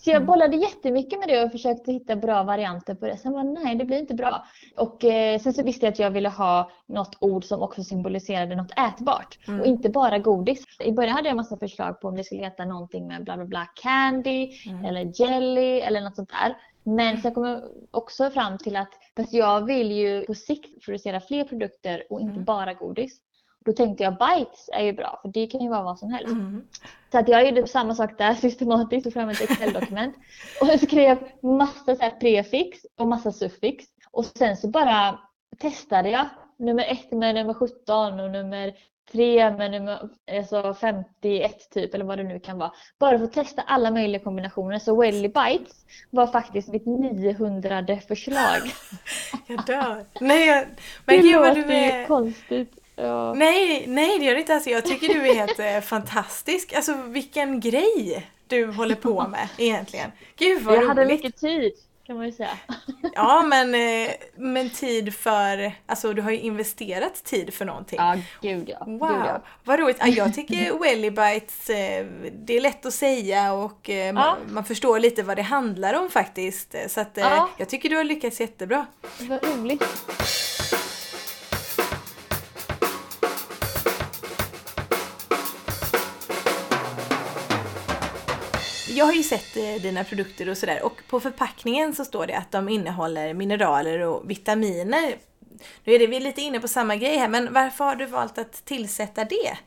Så 0.05 0.11
jag 0.11 0.17
mm. 0.17 0.27
bollade 0.27 0.57
jättemycket 0.57 1.19
med 1.19 1.29
det 1.29 1.45
och 1.45 1.53
försökte 1.53 1.93
hitta 1.93 2.17
bra 2.17 2.43
varianter 2.43 2.95
på 2.95 3.07
det. 3.07 3.17
Sen 3.17 3.33
var 3.33 3.45
nej, 3.45 3.75
det 3.75 3.85
blir 3.85 3.99
inte 3.99 4.15
bra. 4.15 4.47
Och 4.77 5.05
eh, 5.05 5.41
sen 5.41 5.53
så 5.53 5.63
visste 5.63 5.87
jag 5.87 5.93
att 5.93 5.99
jag 5.99 6.11
ville 6.11 6.29
ha 6.29 6.71
något 6.87 7.17
ord 7.21 7.45
som 7.45 7.63
också 7.63 7.85
symboliserade 7.85 8.57
något 8.57 8.71
ätbart. 8.71 9.39
Mm. 9.49 9.61
Och 9.61 9.67
inte 9.67 9.89
bara 9.89 10.19
godis. 10.19 10.65
I 10.81 10.93
början 10.93 11.17
hade 11.17 11.29
jag 11.29 11.37
massa 11.37 11.57
förslag 11.57 12.01
på 12.01 12.09
om 12.09 12.17
det 12.17 12.25
skulle 12.25 12.43
heta 12.43 12.65
någonting 12.65 13.07
med 13.07 13.25
bla 13.25 13.37
bla 13.37 13.45
bla 13.47 13.67
candy 13.83 14.51
mm. 14.67 14.85
eller 14.85 15.21
jelly 15.21 15.81
eller 15.81 16.01
något 16.01 16.17
sånt 16.17 16.31
där. 16.31 16.57
Men 16.85 17.23
sen 17.23 17.35
kom 17.35 17.45
jag 17.45 17.63
också 17.91 18.31
fram 18.31 18.59
till 18.59 18.77
att 18.77 18.91
fast 19.17 19.33
jag 19.33 19.67
vill 19.67 19.93
ju 19.93 20.25
på 20.27 20.35
sikt 20.35 20.85
producera 20.85 21.21
fler 21.21 21.45
produkter 21.45 22.03
och 22.11 22.21
inte 22.21 22.33
mm. 22.33 22.45
bara 22.45 22.75
godis. 22.75 23.21
Då 23.65 23.73
tänkte 23.73 24.05
jag 24.05 24.13
bites 24.13 24.71
är 24.73 24.85
ju 24.85 24.93
bra 24.93 25.19
för 25.23 25.29
det 25.29 25.47
kan 25.47 25.61
ju 25.61 25.69
vara 25.69 25.83
vad 25.83 25.99
som 25.99 26.11
helst. 26.11 26.33
Mm. 26.33 26.65
Så 27.13 27.19
att 27.19 27.29
jag 27.29 27.49
gjorde 27.49 27.67
samma 27.67 27.95
sak 27.95 28.19
där 28.19 28.35
systematiskt, 28.41 29.05
tog 29.05 29.13
fram 29.13 29.29
ett 29.29 29.41
Excel-dokument 29.41 30.15
och 30.61 30.81
skrev 30.81 31.19
massa 31.43 31.97
så 31.97 32.11
prefix 32.21 32.79
och 32.99 33.09
massa 33.09 33.33
suffix. 33.33 33.85
Och 34.11 34.25
sen 34.25 34.57
så 34.57 34.69
bara 34.69 35.19
testade 35.59 36.11
jag 36.11 36.29
nummer 36.59 36.85
ett 36.85 37.13
med 37.13 37.35
nummer 37.35 37.55
17 37.55 38.21
och 38.21 38.31
nummer 38.31 38.75
tre 39.13 39.51
med 39.51 39.71
nummer 39.71 40.09
alltså 40.39 40.75
51 40.81 41.71
typ 41.71 41.95
eller 41.95 42.05
vad 42.05 42.19
det 42.19 42.25
nu 42.25 42.41
kan 42.41 42.59
vara. 42.59 42.73
Bara 42.99 43.19
för 43.19 43.25
att 43.25 43.33
testa 43.33 43.63
alla 43.63 43.91
möjliga 43.91 44.23
kombinationer. 44.23 44.79
Så 44.79 45.01
Welly 45.01 45.29
Bites 45.29 45.87
var 46.11 46.27
faktiskt 46.27 46.69
mitt 46.69 46.87
900 46.87 47.87
förslag. 48.09 48.61
Jag 49.47 49.67
dör. 49.67 50.05
Nej, 50.21 50.49
jag... 50.49 50.67
men 51.07 51.17
det 51.17 51.23
gud 51.23 51.41
vad 51.41 51.55
du 51.55 51.75
är... 51.75 52.07
konstigt. 52.07 52.82
Ja. 52.97 53.35
Nej, 53.35 53.85
nej 53.89 54.19
det 54.19 54.25
gör 54.25 54.35
det 54.35 54.41
inte. 54.41 54.55
Alltså, 54.55 54.71
jag 54.71 54.85
tycker 54.85 55.09
du 55.09 55.29
är 55.29 55.35
helt 55.35 55.59
eh, 55.59 55.81
fantastisk. 55.81 56.73
Alltså 56.73 56.95
vilken 56.95 57.61
grej 57.61 58.27
du 58.47 58.67
håller 58.67 58.95
på 58.95 59.29
med 59.29 59.49
egentligen. 59.59 60.13
Gud 60.37 60.63
vad 60.63 60.75
Jag 60.75 60.79
roligt. 60.79 60.89
hade 60.89 61.07
mycket 61.07 61.37
tid 61.37 61.73
kan 62.07 62.17
man 62.17 62.27
ju 62.27 62.33
säga. 62.33 62.59
Ja 63.15 63.43
men, 63.43 63.75
eh, 63.75 64.11
men 64.37 64.71
tid 64.71 65.15
för, 65.15 65.73
alltså 65.87 66.13
du 66.13 66.23
har 66.23 66.31
ju 66.31 66.39
investerat 66.39 67.25
tid 67.25 67.55
för 67.55 67.65
någonting. 67.65 67.99
Ja, 67.99 68.17
gud 68.43 68.69
ja. 68.69 68.79
Wow, 68.87 69.09
gud 69.09 69.27
ja. 69.27 69.43
vad 69.65 69.81
roligt. 69.81 69.97
jag 70.07 70.35
tycker 70.35 70.79
Wellybites, 70.83 71.71
eh, 71.71 72.07
det 72.33 72.57
är 72.57 72.61
lätt 72.61 72.87
att 72.87 72.95
säga 72.95 73.53
och 73.53 73.89
ja. 73.89 74.13
man, 74.13 74.39
man, 74.49 74.65
förstår 74.65 74.99
lite 74.99 75.23
vad 75.23 75.37
det 75.37 75.43
handlar 75.43 75.95
om 75.95 76.11
faktiskt. 76.11 76.75
Så 76.89 77.01
att 77.01 77.11
ja. 77.15 77.49
jag 77.57 77.69
tycker 77.69 77.89
du 77.89 77.97
har 77.97 78.05
lyckats 78.05 78.41
jättebra. 78.41 78.87
Vad 79.21 79.45
roligt. 79.45 79.85
Jag 88.97 89.05
har 89.05 89.13
ju 89.13 89.23
sett 89.23 89.57
eh, 89.57 89.83
dina 89.83 90.05
produkter 90.05 90.49
och 90.49 90.57
sådär 90.59 90.85
och 90.85 91.03
på 91.11 91.21
förpackningen 91.21 91.95
så 91.95 92.05
står 92.05 92.27
det 92.27 92.37
att 92.39 92.53
de 92.53 92.69
innehåller 92.69 93.35
mineraler 93.35 94.01
och 94.01 94.31
vitaminer. 94.31 95.15
Nu 95.85 95.93
är 95.95 95.99
det, 95.99 96.07
vi 96.07 96.17
är 96.17 96.21
lite 96.21 96.41
inne 96.41 96.61
på 96.61 96.69
samma 96.69 96.97
grej 96.97 97.17
här 97.17 97.29
men 97.29 97.53
varför 97.53 97.85
har 97.85 97.97
du 97.97 98.07
valt 98.07 98.39
att 98.39 98.53
tillsätta 98.65 99.25
det? 99.25 99.59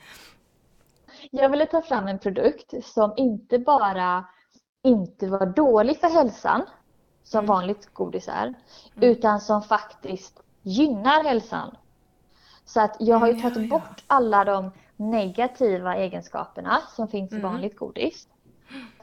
Jag 1.32 1.50
ville 1.50 1.66
ta 1.66 1.82
fram 1.82 2.08
en 2.08 2.20
produkt 2.20 2.74
som 2.84 3.14
inte 3.18 3.60
bara 3.60 4.26
inte 4.84 5.28
var 5.28 5.46
dålig 5.46 6.00
för 6.00 6.10
hälsan, 6.10 6.66
som 7.24 7.40
Mm. 7.40 7.48
vanligt 7.48 7.94
godis 7.94 8.28
är, 8.28 8.54
utan 9.02 9.42
som 9.42 9.62
faktiskt 9.64 10.40
gynnar 10.62 11.24
hälsan. 11.24 11.78
Så 12.66 12.82
att 12.82 12.96
jag 13.00 13.18
har 13.18 13.28
ju 13.28 13.34
Ja, 13.34 13.42
tagit 13.42 13.70
bort 13.70 14.04
alla 14.08 14.44
de 14.44 14.72
negativa 14.96 15.96
egenskaperna 15.96 16.82
som 16.96 17.08
finns 17.08 17.36
i 17.36 17.40
Mm. 17.40 17.52
vanligt 17.52 17.76
godis. 17.78 18.28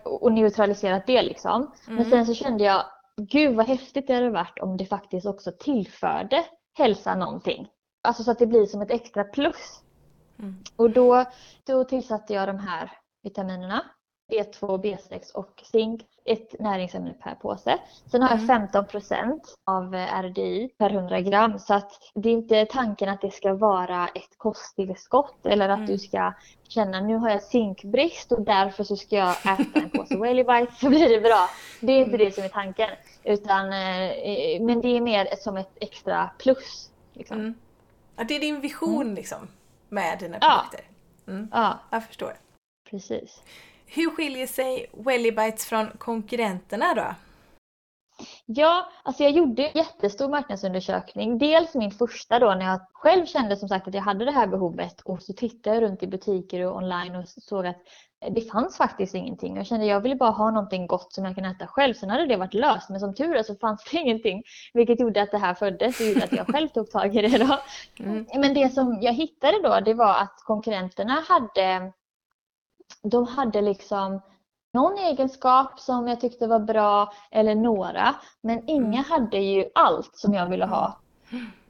Och 0.05 0.33
neutraliserat 0.33 1.07
det 1.07 1.23
liksom. 1.23 1.71
Men 1.87 1.99
Mm. 1.99 2.11
sen 2.11 2.27
så 2.27 2.35
kände 2.35 2.65
jag, 2.65 2.85
gud 3.17 3.57
vad 3.57 3.67
häftigt 3.67 4.07
det 4.07 4.15
hade 4.15 4.31
varit 4.31 4.59
om 4.59 4.77
det 4.77 4.87
faktiskt 4.87 5.27
också 5.27 5.53
tillförde 5.61 6.45
hälsan 6.79 7.19
någonting. 7.19 7.69
Alltså 8.03 8.23
så 8.23 8.31
att 8.31 8.39
det 8.39 8.47
blir 8.47 8.67
som 8.67 8.83
ett 8.83 8.91
extra 8.91 9.25
plus. 9.25 9.83
Mm. 10.39 10.57
Och 10.77 10.91
då, 10.91 11.25
då 11.67 11.85
tillsatte 11.85 12.35
jag 12.35 12.49
de 12.49 12.59
här 12.59 12.91
vitaminerna. 13.23 13.85
B2, 14.33 14.83
B6 14.83 15.33
och 15.35 15.63
zink. 15.65 16.03
Ett 16.25 16.61
näringsämne 16.61 17.13
per 17.23 17.35
påse. 17.35 17.79
Sen 18.11 18.23
har 18.23 18.31
jag 18.31 18.39
Mm. 18.39 18.69
15% 18.69 19.41
av 19.67 19.95
eh, 19.95 20.21
RDI 20.23 20.69
per 20.79 20.91
100 20.91 21.21
gram. 21.21 21.59
Så 21.59 21.75
att 21.75 21.93
det 22.15 22.29
är 22.29 22.33
inte 22.33 22.67
tanken 22.67 23.09
att 23.09 23.21
det 23.21 23.31
ska 23.31 23.55
vara 23.55 24.09
ett 24.09 24.39
kosttillskott 24.39 25.47
eller 25.47 25.69
att 25.69 25.77
Mm. 25.79 25.87
du 25.91 25.99
ska 25.99 26.33
känna 26.69 27.01
nu 27.01 27.17
har 27.17 27.31
jag 27.31 27.43
zinkbrist 27.43 28.33
och 28.33 28.43
därför 28.43 28.85
så 28.85 28.97
ska 28.97 29.17
jag 29.17 29.31
äta 29.61 29.81
en 29.81 29.91
påse 29.91 30.17
Whaley 30.17 30.45
Bites 30.45 30.79
så 30.81 30.89
blir 30.89 31.09
det 31.09 31.21
bra. 31.21 31.49
Det 31.81 31.93
är 31.93 31.99
inte 31.99 32.15
Mm. 32.15 32.27
det 32.27 32.33
som 32.33 32.45
är 32.45 32.49
tanken. 32.49 32.91
Utan, 33.25 33.65
eh, 33.67 34.61
men 34.63 34.81
det 34.81 34.89
är 34.97 35.01
mer 35.01 35.29
som 35.39 35.57
ett 35.57 35.71
extra 35.81 36.31
plus. 36.39 36.91
Liksom. 37.13 37.39
Mm. 37.39 37.55
Ja, 38.17 38.25
det 38.25 38.37
är 38.37 38.41
din 38.41 38.61
vision 38.61 39.15
liksom 39.15 39.49
med 39.89 40.19
dina 40.19 40.39
Ja. 40.41 40.63
produkter. 40.71 40.91
Mm. 41.33 41.49
Ja, 41.53 41.79
Jag 41.91 42.07
förstår. 42.07 42.37
precis. 42.91 43.43
Hur 43.95 44.11
skiljer 44.11 44.47
sig 44.47 44.87
Wellybites 44.93 45.67
från 45.67 45.91
konkurrenterna 45.99 46.95
då? 46.95 47.15
Ja, 48.47 48.89
alltså 49.03 49.23
jag 49.23 49.33
gjorde 49.33 49.67
en 49.67 49.79
jättestor 49.79 50.29
marknadsundersökning. 50.29 51.39
Dels 51.39 51.75
min 51.75 51.91
första 51.91 52.39
då 52.39 52.55
när 52.55 52.67
jag 52.67 52.81
själv 52.93 53.27
kände 53.27 53.57
som 53.57 53.69
sagt 53.69 53.89
att 53.89 53.95
jag 53.95 54.03
hade 54.03 54.25
det 54.25 54.31
här 54.31 54.47
behovet 54.47 55.01
och 55.01 55.23
så 55.23 55.33
tittade 55.33 55.77
jag 55.77 55.83
runt 55.83 56.03
i 56.03 56.07
butiker 56.07 56.67
och 56.67 56.77
online 56.77 57.17
och 57.17 57.29
såg 57.29 57.67
att 57.67 57.77
det 58.31 58.41
fanns 58.41 58.77
faktiskt 58.77 59.15
ingenting. 59.15 59.57
Jag 59.57 59.67
kände 59.67 59.85
att 59.85 59.91
jag 59.91 60.01
ville 60.01 60.17
bara 60.17 60.31
ha 60.31 60.51
någonting 60.51 60.87
gott 60.87 61.13
som 61.13 61.25
jag 61.25 61.35
kan 61.35 61.45
äta 61.45 61.67
själv. 61.67 61.95
Sen 61.95 62.11
hade 62.11 62.27
det 62.27 62.37
varit 62.37 62.55
löst 62.55 62.91
men 62.91 63.01
som 63.01 63.15
tur 63.15 63.37
är 63.37 63.43
så 63.43 63.55
fanns 63.55 63.85
det 63.91 63.97
ingenting. 64.01 64.43
Vilket 64.75 65.01
gjorde 65.01 65.23
att 65.23 65.31
det 65.31 65.39
här 65.39 65.55
föddes 65.55 66.01
och 66.01 66.07
gjorde 66.07 66.25
att 66.25 66.33
jag 66.33 66.47
själv 66.47 66.69
tog 66.69 66.91
tag 66.91 67.17
i 67.17 67.23
det 67.23 67.39
då. 67.39 67.59
Mm. 68.05 68.27
Men 68.35 68.55
det 68.55 68.69
som 68.69 68.99
jag 69.03 69.13
hittade 69.13 69.63
då 69.63 69.81
det 69.81 69.95
var 69.95 70.15
att 70.15 70.37
konkurrenterna 70.47 71.25
hade 71.29 71.93
de 73.03 73.27
hade 73.27 73.61
liksom 73.61 74.21
någon 74.73 74.99
egenskap 74.99 75.81
som 75.81 76.09
jag 76.09 76.21
tyckte 76.21 76.47
var 76.47 76.61
bra 76.61 77.13
eller 77.31 77.55
några. 77.55 78.15
Men 78.41 78.71
inga 78.71 79.03
hade 79.03 79.39
ju 79.39 79.65
allt 79.75 80.17
som 80.17 80.35
jag 80.35 80.49
ville 80.51 80.67
ha. 80.67 80.99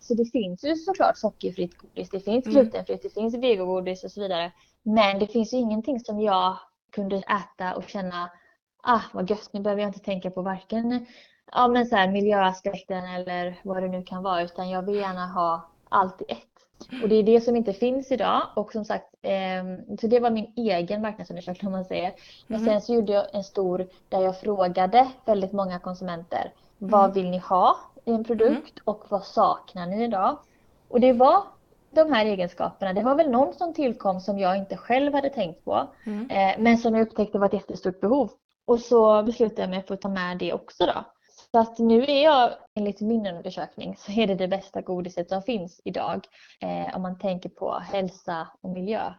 Så 0.01 0.15
det 0.15 0.25
finns 0.25 0.65
ju 0.65 0.77
såklart 0.77 1.19
sockerfritt 1.19 1.79
godis, 1.79 2.11
det 2.11 2.21
finns 2.21 2.47
Mm. 2.47 2.55
glutenfritt, 2.59 3.03
det 3.03 3.15
finns 3.15 3.35
vegogodis 3.35 4.05
och 4.05 4.11
så 4.11 4.21
vidare. 4.21 4.53
Men 4.83 5.19
det 5.19 5.27
finns 5.27 5.53
ju 5.53 5.57
ingenting 5.57 6.01
som 6.01 6.21
jag 6.21 6.57
kunde 6.93 7.17
äta 7.17 7.77
och 7.77 7.89
känna 7.89 8.31
ah 8.83 9.01
vad 9.13 9.31
gött, 9.31 9.49
nu 9.53 9.61
behöver 9.61 9.83
jag 9.83 9.89
inte 9.89 10.01
tänka 10.01 10.31
på 10.31 10.43
varken 10.43 11.07
ja, 11.53 11.69
men 11.69 11.87
så 11.87 11.97
här, 11.97 12.09
miljöaspekten 12.09 13.05
eller 13.05 13.61
vad 13.65 13.83
det 13.83 13.89
nu 13.89 14.03
kan 14.03 14.23
vara 14.23 14.43
utan 14.43 14.71
jag 14.71 14.83
vill 14.83 14.95
gärna 14.95 15.27
ha 15.27 15.71
allt 15.89 16.23
i 16.23 16.25
ett. 16.29 16.52
Och 17.03 17.09
det 17.09 17.15
är 17.17 17.23
det 17.23 17.41
som 17.41 17.57
inte 17.57 17.73
finns 17.73 18.13
idag 18.13 18.43
och 18.57 18.73
som 18.73 18.85
sagt, 18.85 19.07
ehm, 19.23 19.97
så 20.01 20.07
det 20.07 20.21
var 20.21 20.31
min 20.31 20.53
egen 20.57 21.03
marknadsundersökning 21.03 21.67
om 21.67 21.73
man 21.73 21.85
säger. 21.85 22.13
Men 22.47 22.61
Mhm. 22.61 22.69
sen 22.71 22.81
så 22.81 22.95
gjorde 22.95 23.13
jag 23.13 23.35
en 23.35 23.45
stor 23.45 23.87
där 24.09 24.21
jag 24.21 24.41
frågade 24.41 25.09
väldigt 25.27 25.53
många 25.53 25.79
konsumenter. 25.79 26.53
Vad 26.79 27.01
Mm. 27.05 27.13
vill 27.15 27.31
ni 27.31 27.39
ha 27.39 27.77
i 28.05 28.11
en 28.13 28.25
produkt 28.25 28.79
och 28.85 29.05
vad 29.09 29.23
saknar 29.25 29.87
ni 29.87 30.05
idag? 30.05 30.39
Och 30.89 31.01
det 31.01 31.13
var 31.13 31.43
de 31.95 32.13
här 32.13 32.25
egenskaperna. 32.27 32.93
Det 32.93 33.03
var 33.03 33.15
väl 33.15 33.31
någon 33.31 33.55
som 33.55 33.75
tillkom 33.75 34.21
som 34.21 34.39
jag 34.39 34.57
inte 34.57 34.77
själv 34.77 35.15
hade 35.15 35.31
tänkt 35.31 35.65
på. 35.65 35.89
Mm. 36.07 36.31
Eh, 36.31 36.55
men 36.59 36.79
som 36.79 36.95
jag 36.95 37.07
upptäckte 37.09 37.39
var 37.39 37.47
ett 37.47 37.53
jättestort 37.53 38.01
behov. 38.01 38.31
Och 38.67 38.81
så 38.81 39.23
beslutade 39.23 39.61
jag 39.63 39.71
mig 39.71 39.83
för 39.83 39.95
att 39.95 40.01
ta 40.01 40.09
med 40.09 40.39
det 40.39 40.53
också 40.53 40.87
då. 40.87 41.05
Så 41.55 41.59
att 41.59 41.79
nu 41.79 42.03
är 42.05 42.25
jag, 42.25 42.51
enligt 42.75 43.01
min 43.01 43.27
undersökning, 43.27 43.97
så 43.99 44.13
är 44.13 44.27
det 44.27 44.35
det 44.35 44.49
bästa 44.49 44.81
godiset 44.81 45.29
som 45.29 45.43
finns 45.43 45.81
idag. 45.85 46.27
Eh, 46.61 46.97
om 46.97 47.03
man 47.03 47.19
tänker 47.19 47.49
på 47.49 47.79
hälsa 47.79 48.49
och 48.61 48.71
miljö. 48.71 49.13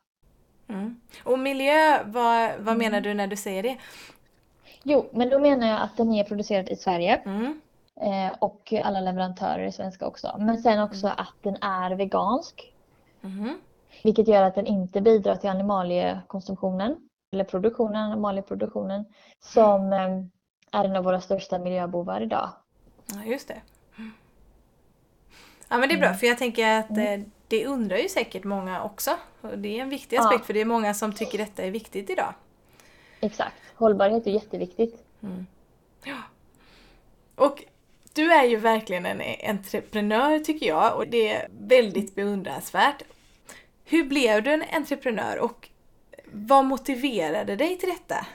Mm. 0.67 1.01
Och 1.23 1.39
miljö, 1.39 2.03
vad, 2.05 2.49
vad 2.59 2.67
Mm. 2.67 2.77
menar 2.77 3.01
du 3.01 3.13
när 3.13 3.27
du 3.27 3.35
säger 3.35 3.63
det? 3.63 3.77
Jo, 4.83 5.09
men 5.11 5.29
då 5.29 5.39
menar 5.39 5.67
jag 5.67 5.81
att 5.81 5.97
den 5.97 6.13
är 6.13 6.23
producerad 6.23 6.69
i 6.69 6.75
Sverige. 6.75 7.15
Mm. 7.15 7.61
Eh, 8.01 8.33
och 8.39 8.73
alla 8.83 9.01
leverantörer 9.01 9.59
är 9.63 9.71
svenska 9.71 10.07
också. 10.07 10.35
Men 10.39 10.57
sen 10.57 10.79
också 10.79 11.07
att 11.07 11.33
den 11.41 11.55
är 11.61 11.95
vegansk. 11.95 12.73
Mhm. 13.21 13.57
Vilket 14.03 14.27
gör 14.27 14.43
att 14.43 14.55
den 14.55 14.65
inte 14.67 15.01
bidrar 15.01 15.35
till 15.35 15.49
animaliekonsumtionen. 15.49 16.95
Eller 17.33 17.43
produktionen, 17.43 18.11
animalieproduktionen. 18.11 19.05
Som 19.39 19.93
eh, 19.93 20.09
är 20.73 20.83
en 20.85 20.95
av 20.95 21.03
våra 21.03 21.21
största 21.21 21.59
miljöbovar 21.59 22.21
idag. 22.21 22.49
Ja, 23.05 23.23
just 23.25 23.47
det. 23.47 23.61
Ja 25.67 25.77
men 25.77 25.89
det 25.89 25.95
är 25.95 25.99
bra 25.99 26.07
Mm. 26.07 26.19
för 26.19 26.27
jag 26.27 26.37
tänker 26.37 26.79
att 26.79 26.89
eh, 26.97 27.19
det 27.47 27.65
undrar 27.65 27.97
ju 27.97 28.09
säkert 28.09 28.43
många 28.43 28.83
också. 28.83 29.17
Och 29.41 29.57
det 29.57 29.77
är 29.79 29.81
en 29.81 29.89
viktig 29.89 30.17
Ja. 30.17 30.25
aspekt 30.25 30.45
för 30.45 30.53
det 30.53 30.61
är 30.61 30.65
många 30.65 30.93
som 30.93 31.13
tycker 31.13 31.37
detta 31.37 31.63
är 31.63 31.71
viktigt 31.71 32.09
idag. 32.09 32.33
Exakt. 33.19 33.55
Hållbarhet 33.75 34.27
är 34.27 34.31
jätteviktigt. 34.31 35.03
Och 37.35 37.63
du 38.13 38.31
är 38.33 38.43
ju 38.43 38.57
verkligen 38.57 39.05
en 39.05 39.21
entreprenör 39.49 40.39
tycker 40.39 40.65
jag 40.67 40.95
och 40.95 41.07
det 41.07 41.29
är 41.29 41.47
väldigt 41.51 42.15
beundransvärt. 42.15 43.03
Hur 43.85 44.03
blev 44.03 44.43
du 44.43 44.51
en 44.53 44.63
entreprenör 44.73 45.37
och 45.39 45.69
vad 46.31 46.65
motiverade 46.65 47.55
dig 47.55 47.77
till 47.77 47.89
detta? 47.89 48.25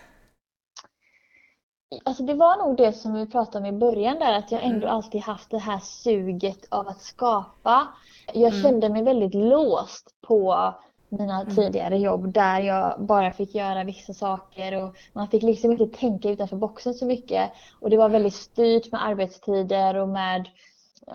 Alltså 2.05 2.23
det 2.23 2.35
var 2.35 2.57
nog 2.57 2.77
det 2.77 2.93
som 2.93 3.15
vi 3.15 3.27
pratade 3.27 3.59
om 3.69 3.75
i 3.75 3.79
början 3.79 4.19
där 4.19 4.33
att 4.39 4.53
jag 4.53 4.63
ändå 4.63 4.87
Mm. 4.87 4.97
alltid 4.97 5.21
haft 5.21 5.51
det 5.51 5.59
här 5.59 5.79
suget 5.79 6.67
av 6.69 6.89
att 6.89 7.03
skapa. 7.03 7.89
Jag 8.35 8.53
Mm. 8.53 8.63
kände 8.63 8.89
mig 8.89 9.03
väldigt 9.03 9.35
låst 9.35 10.15
på 10.27 10.75
mina 11.09 11.41
Mm. 11.41 11.55
tidigare 11.55 11.99
jobb 11.99 12.33
där 12.33 12.61
jag 12.61 12.95
bara 13.01 13.33
fick 13.33 13.55
göra 13.55 13.85
vissa 13.85 14.15
saker 14.15 14.85
och 14.85 14.97
man 15.13 15.29
fick 15.29 15.43
liksom 15.43 15.73
inte 15.73 15.87
tänka 15.87 16.31
utanför 16.31 16.57
boxen 16.57 16.95
så 16.95 17.07
mycket. 17.07 17.51
Och 17.81 17.91
det 17.91 17.97
var 17.97 18.09
väldigt 18.09 18.35
styrt 18.35 18.93
med 18.93 19.05
arbetstider 19.05 19.95
och 19.97 20.09
med 20.09 20.49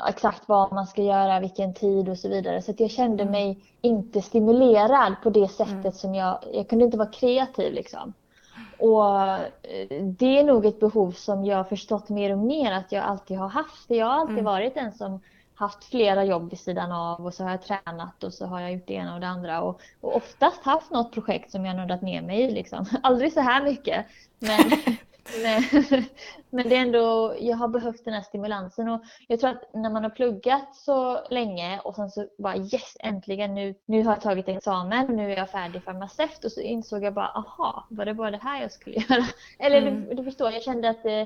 exakt 0.09 0.43
vad 0.49 0.73
man 0.73 0.87
ska 0.87 1.01
göra, 1.03 1.39
vilken 1.39 1.73
tid 1.73 2.09
och 2.09 2.17
så 2.17 2.29
vidare. 2.29 2.61
Så 2.61 2.73
jag 2.77 2.91
kände 2.91 3.23
Mm. 3.23 3.31
mig 3.31 3.59
inte 3.81 4.21
stimulerad 4.21 5.13
på 5.23 5.29
det 5.29 5.47
sättet 5.47 5.73
Mm. 5.75 5.91
som 5.91 6.15
jag, 6.15 6.39
jag 6.53 6.69
kunde 6.69 6.85
inte 6.85 6.97
vara 6.97 7.11
kreativ 7.11 7.73
liksom. 7.73 8.13
Och 8.79 9.05
eh, 9.19 10.03
det 10.03 10.39
är 10.39 10.43
nog 10.43 10.65
ett 10.65 10.79
behov 10.79 11.11
som 11.11 11.45
jag 11.45 11.57
har 11.57 11.63
förstått 11.63 12.09
mer 12.09 12.31
och 12.31 12.37
mer 12.39 12.71
att 12.71 12.91
jag 12.91 13.03
alltid 13.03 13.37
har 13.37 13.49
haft. 13.49 13.87
För 13.87 13.95
jag 13.95 14.05
har 14.05 14.13
alltid 14.13 14.33
Mm. 14.33 14.45
varit 14.45 14.77
en 14.77 14.91
som 14.91 15.19
haft 15.55 15.83
flera 15.83 16.23
jobb 16.23 16.49
vid 16.49 16.59
sidan 16.59 16.91
av 16.91 17.25
och 17.25 17.33
så 17.33 17.43
har 17.43 17.51
jag 17.51 17.61
tränat 17.61 18.23
och 18.23 18.33
så 18.33 18.45
har 18.45 18.59
jag 18.61 18.73
gjort 18.73 18.87
det 18.87 18.93
ena 18.93 19.13
och 19.13 19.19
det 19.21 19.27
andra 19.27 19.61
och, 19.61 19.81
och 20.01 20.15
oftast 20.15 20.63
haft 20.63 20.91
något 20.91 21.11
projekt 21.13 21.51
som 21.51 21.65
jag 21.65 21.75
nördat 21.75 22.01
ner 22.01 22.21
mig 22.21 22.41
i 22.41 22.51
liksom. 22.51 22.85
Aldrig 23.03 23.33
så 23.33 23.39
här 23.39 23.63
mycket. 23.63 24.05
Men, 24.39 24.59
men, 25.43 25.83
men 26.49 26.69
det 26.69 26.75
är 26.75 26.81
ändå, 26.81 27.35
jag 27.39 27.57
har 27.57 27.67
behövt 27.67 28.05
den 28.05 28.13
här 28.13 28.21
stimulansen 28.21 28.89
och 28.89 29.01
jag 29.27 29.39
tror 29.39 29.49
att 29.49 29.73
när 29.73 29.89
man 29.89 30.03
har 30.03 30.09
pluggat 30.09 30.75
så 30.75 31.19
länge 31.29 31.79
och 31.79 31.95
sen 31.95 32.09
så 32.09 32.27
bara 32.37 32.57
yes 32.57 32.97
äntligen 32.99 33.55
nu, 33.55 33.75
nu 33.85 34.03
har 34.03 34.13
jag 34.13 34.21
tagit 34.21 34.47
examen, 34.47 35.15
nu 35.15 35.31
är 35.33 35.37
jag 35.37 35.49
färdig 35.49 35.83
farmaceut 35.83 36.45
och 36.45 36.51
så 36.51 36.61
insåg 36.61 37.03
jag 37.03 37.13
bara 37.13 37.27
aha, 37.27 37.87
var 37.89 38.05
det 38.05 38.13
bara 38.13 38.31
det 38.31 38.37
här 38.43 38.61
jag 38.61 38.71
skulle 38.71 38.95
göra? 39.09 39.25
Eller 39.59 39.81
Mm. 39.81 40.05
du, 40.05 40.13
du 40.15 40.23
förstår, 40.23 40.51
jag 40.51 40.63
kände 40.63 40.89
att 40.89 41.05
eh, 41.05 41.23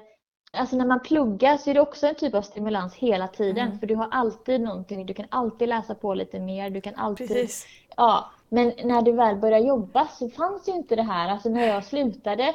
Alltså 0.52 0.76
när 0.76 0.86
man 0.86 1.00
pluggar 1.00 1.58
så 1.58 1.70
är 1.70 1.74
det 1.74 1.82
också 1.82 2.08
en 2.08 2.16
typ 2.16 2.34
av 2.36 2.42
stimulans 2.42 2.96
hela 2.96 3.28
tiden. 3.28 3.68
Mm. 3.68 3.80
För 3.80 3.88
du 3.88 3.96
har 3.96 4.08
alltid 4.12 4.62
någonting, 4.62 5.06
du 5.06 5.14
kan 5.14 5.26
alltid 5.30 5.70
läsa 5.70 5.96
på 5.96 6.14
lite 6.14 6.40
mer, 6.40 6.70
du 6.70 6.82
kan 6.82 6.96
alltid... 6.96 7.28
Precis. 7.28 7.66
Ja, 7.98 8.32
men 8.50 8.74
när 8.84 9.02
du 9.02 9.12
väl 9.12 9.36
börjar 9.36 9.60
jobba 9.60 10.08
så 10.08 10.30
fanns 10.30 10.68
ju 10.68 10.72
inte 10.74 10.96
det 10.96 11.02
här. 11.04 11.30
Alltså 11.30 11.50
när 11.50 11.68
jag 11.68 11.84
slutade, 11.86 12.54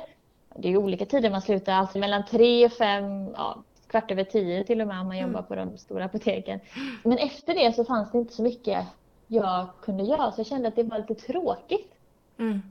det 0.56 0.68
är 0.68 0.76
olika 0.76 1.06
tider 1.06 1.30
man 1.30 1.42
slutar, 1.42 1.72
alltså 1.72 1.98
mellan 1.98 2.26
tre 2.26 2.66
och 2.66 2.72
fem, 2.72 3.28
ja, 3.36 3.62
kvart 3.86 4.10
över 4.10 4.24
tio 4.24 4.64
till 4.64 4.80
och 4.80 4.86
med 4.86 5.00
om 5.00 5.06
man 5.06 5.16
Mm. 5.16 5.28
jobbar 5.30 5.42
på 5.42 5.54
de 5.54 5.78
stora 5.78 6.04
apoteken. 6.04 6.60
Men 7.02 7.18
efter 7.18 7.54
det 7.54 7.72
så 7.76 7.84
fanns 7.84 8.12
det 8.12 8.18
inte 8.18 8.32
så 8.34 8.42
mycket 8.42 8.86
jag 9.26 9.66
kunde 9.82 10.04
göra 10.04 10.32
så 10.32 10.40
jag 10.40 10.46
kände 10.46 10.68
att 10.68 10.76
det 10.76 10.82
var 10.82 10.98
lite 10.98 11.14
tråkigt. 11.14 11.92
Mm. 12.38 12.62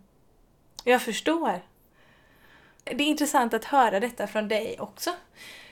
Jag 0.83 1.01
förstår. 1.01 1.61
Det 2.83 3.03
är 3.03 3.07
intressant 3.07 3.53
att 3.53 3.65
höra 3.65 3.99
detta 3.99 4.27
från 4.27 4.47
dig 4.47 4.75
också. 4.79 5.09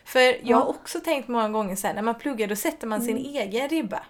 För 0.05 0.47
jag 0.49 0.57
har 0.57 0.69
också 0.69 0.99
tänkt 0.99 1.27
många 1.27 1.49
gånger 1.49 1.75
så 1.75 1.87
här, 1.87 1.93
när 1.93 2.01
man 2.01 2.15
pluggar 2.15 2.47
då 2.47 2.55
sätter 2.55 2.87
man 2.87 3.01
sin 3.01 3.17
Mm. 3.17 3.35
egen 3.35 3.69
ribba. 3.69 4.03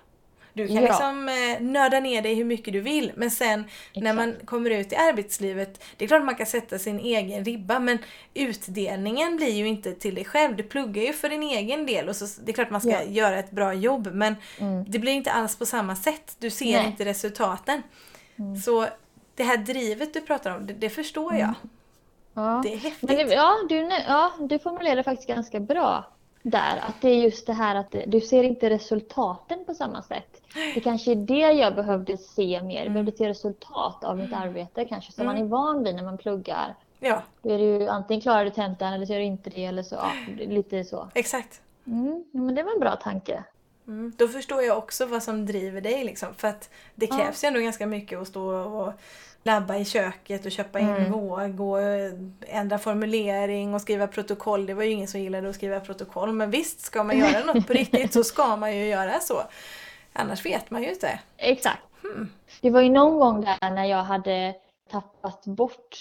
Du 0.53 0.67
kan 0.67 0.75
Ja. 0.75 0.81
liksom 0.81 1.29
eh, 1.29 1.62
nörda 1.62 1.99
ner 1.99 2.21
dig 2.21 2.35
hur 2.35 2.45
mycket 2.45 2.73
du 2.73 2.79
vill 2.81 3.12
men 3.15 3.31
sen 3.31 3.63
när 3.95 4.13
man 4.13 4.35
kommer 4.45 4.69
ut 4.69 4.91
i 4.93 4.95
arbetslivet, 4.95 5.83
det 5.97 6.05
är 6.05 6.07
klart 6.07 6.23
man 6.23 6.35
kan 6.35 6.45
sätta 6.45 6.79
sin 6.79 6.99
egen 6.99 7.45
ribba 7.45 7.79
men 7.79 7.97
utdelningen 8.33 9.35
blir 9.38 9.51
ju 9.53 9.67
inte 9.67 9.93
till 9.93 10.15
dig 10.15 10.25
själv. 10.25 10.55
Du 10.55 10.63
pluggar 10.63 11.03
ju 11.03 11.13
för 11.13 11.29
din 11.29 11.43
egen 11.43 11.85
del 11.85 12.09
och 12.09 12.15
så, 12.15 12.41
det 12.45 12.51
är 12.51 12.53
klart 12.53 12.69
man 12.69 12.81
ska 12.81 12.89
Ja. 12.91 13.03
göra 13.03 13.39
ett 13.39 13.51
bra 13.51 13.73
jobb 13.73 14.09
men 14.13 14.35
Mm. 14.59 14.85
det 14.88 14.99
blir 14.99 15.12
inte 15.13 15.31
alls 15.31 15.55
på 15.55 15.65
samma 15.65 15.95
sätt. 15.95 16.35
Du 16.39 16.49
ser 16.49 16.65
Nej. 16.65 16.75
Mm. 16.75 16.88
inte 16.88 17.05
resultaten. 17.05 17.83
Så 18.65 18.88
det 19.35 19.43
här 19.43 19.57
drivet 19.57 20.13
du 20.13 20.21
pratar 20.21 20.55
om, 20.57 20.67
det, 20.67 20.73
det 20.73 20.89
förstår 20.89 21.35
jag. 21.35 21.53
Ja. 22.33 22.62
Det 22.63 22.73
är 22.73 22.77
häftigt. 22.77 23.09
Men 23.09 23.29
ja, 23.29 23.55
du, 23.69 23.75
ja, 24.07 24.31
du 24.39 24.59
formulerar 24.59 25.03
faktiskt 25.03 25.27
ganska 25.27 25.59
bra 25.59 26.05
där. 26.41 26.78
Att 26.88 27.02
det 27.02 27.10
är 27.10 27.15
just 27.23 27.47
det 27.47 27.54
här 27.54 27.75
att 27.75 27.95
du 28.08 28.21
ser 28.21 28.43
inte 28.43 28.69
resultaten 28.69 29.65
på 29.65 29.73
samma 29.73 30.04
sätt. 30.04 30.41
Det 30.73 30.80
kanske 30.82 31.12
är 31.12 31.15
det 31.15 31.52
jag 31.52 31.75
behövde 31.75 32.17
se 32.17 32.62
mer. 32.63 32.84
Jag 32.84 32.91
behövde 32.93 33.12
se 33.12 33.30
resultat 33.30 34.04
av 34.04 34.17
mitt 34.17 34.34
arbete 34.34 34.86
kanske 34.86 35.12
som 35.12 35.25
man 35.25 35.38
är 35.38 35.43
van 35.43 35.84
vid 35.84 35.95
när 35.95 36.04
man 36.04 36.17
pluggar. 36.17 36.75
Ja, 36.99 37.21
Då 37.41 37.49
är 37.54 37.58
det 37.58 37.63
ju 37.63 37.88
antingen 37.88 38.21
klarar 38.21 38.45
du 38.45 38.52
tentan 38.52 38.93
eller 38.93 39.06
så 39.06 39.13
gör 39.13 39.19
du 39.19 39.25
inte 39.25 39.49
det 39.49 39.65
eller 39.65 39.84
så. 39.84 39.95
Ja, 39.95 40.12
lite 40.45 40.84
så. 40.84 41.08
exakt. 41.13 41.62
Mm, 41.88 42.23
ja, 42.32 42.39
men 42.39 42.56
det 42.56 42.63
var 42.63 42.73
en 42.73 42.80
bra 42.80 42.95
tanke. 42.95 43.43
Mm. 43.88 44.13
Då 44.17 44.28
förstår 44.28 44.63
jag 44.63 44.78
också 44.78 45.06
vad 45.06 45.23
som 45.23 45.45
driver 45.45 45.82
dig 45.82 46.04
liksom. 46.04 46.34
För 46.34 46.47
att 46.47 46.69
det 46.95 47.06
Ja. 47.10 47.17
krävs 47.17 47.43
ju 47.43 47.47
ändå 47.47 47.60
ganska 47.60 47.86
mycket 47.88 48.19
att 48.19 48.28
stå 48.28 48.56
och 48.56 48.93
labba 49.43 49.75
i 49.75 49.86
köket 49.86 50.45
och 50.45 50.52
köpa 50.52 50.80
in 50.80 50.89
Mm. 50.89 51.12
våg 51.12 51.60
och 51.60 51.78
ändra 52.47 52.78
formulering 52.78 53.73
och 53.73 53.82
skriva 53.82 54.08
protokoll. 54.08 54.65
Det 54.65 54.73
var 54.73 54.84
ju 54.84 54.91
ingen 54.91 55.08
som 55.08 55.19
gillade 55.19 55.49
att 55.49 55.56
skriva 55.56 55.80
protokoll. 55.80 56.32
Men 56.34 56.52
visst, 56.52 56.80
ska 56.82 57.04
man 57.04 57.17
göra 57.17 57.45
något 57.54 57.67
på 57.67 57.73
riktigt 57.82 58.13
så 58.13 58.23
ska 58.23 58.56
man 58.56 58.75
ju 58.78 58.86
göra 58.86 59.19
så. 59.19 59.41
Annars 60.13 60.45
vet 60.45 60.71
man 60.71 60.84
ju 60.84 60.89
inte. 60.89 61.19
Exakt. 61.38 61.82
Det 62.62 62.69
var 62.69 62.82
ju 62.82 62.89
någon 62.89 63.19
gång 63.19 63.41
där 63.41 63.69
när 63.71 63.86
jag 63.86 64.04
hade 64.04 64.54
tappat 64.89 65.45
bort, 65.45 65.97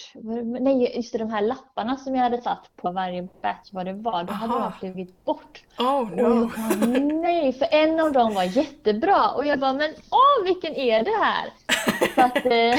nej 0.60 0.96
just 0.96 1.12
det, 1.12 1.18
de 1.18 1.30
här 1.30 1.42
lapparna 1.42 1.96
som 1.96 2.14
jag 2.14 2.22
hade 2.22 2.42
satt 2.42 2.70
på 2.76 2.90
varje 2.90 3.22
batch 3.22 3.72
vad 3.72 3.86
det 3.86 3.92
var, 3.92 4.24
då 4.24 4.32
hade 4.32 4.54
Aha. 4.54 4.64
de 4.64 4.72
flugit 4.78 5.24
bort. 5.24 5.64
Oh 5.78 6.12
Och 6.12 6.18
jag 6.18 6.48
bara, 6.48 6.76
nej, 6.98 7.52
för 7.52 7.68
en 7.70 8.00
av 8.00 8.12
dem 8.12 8.34
var 8.34 8.42
jättebra 8.42 9.30
och 9.30 9.46
jag 9.46 9.60
bara, 9.60 9.72
men 9.72 9.90
åh 10.10 10.44
vilken 10.44 10.74
är 10.74 11.04
det 11.04 11.24
här? 11.24 11.52
Så 12.14 12.20
att 12.20 12.46
eh, 12.46 12.78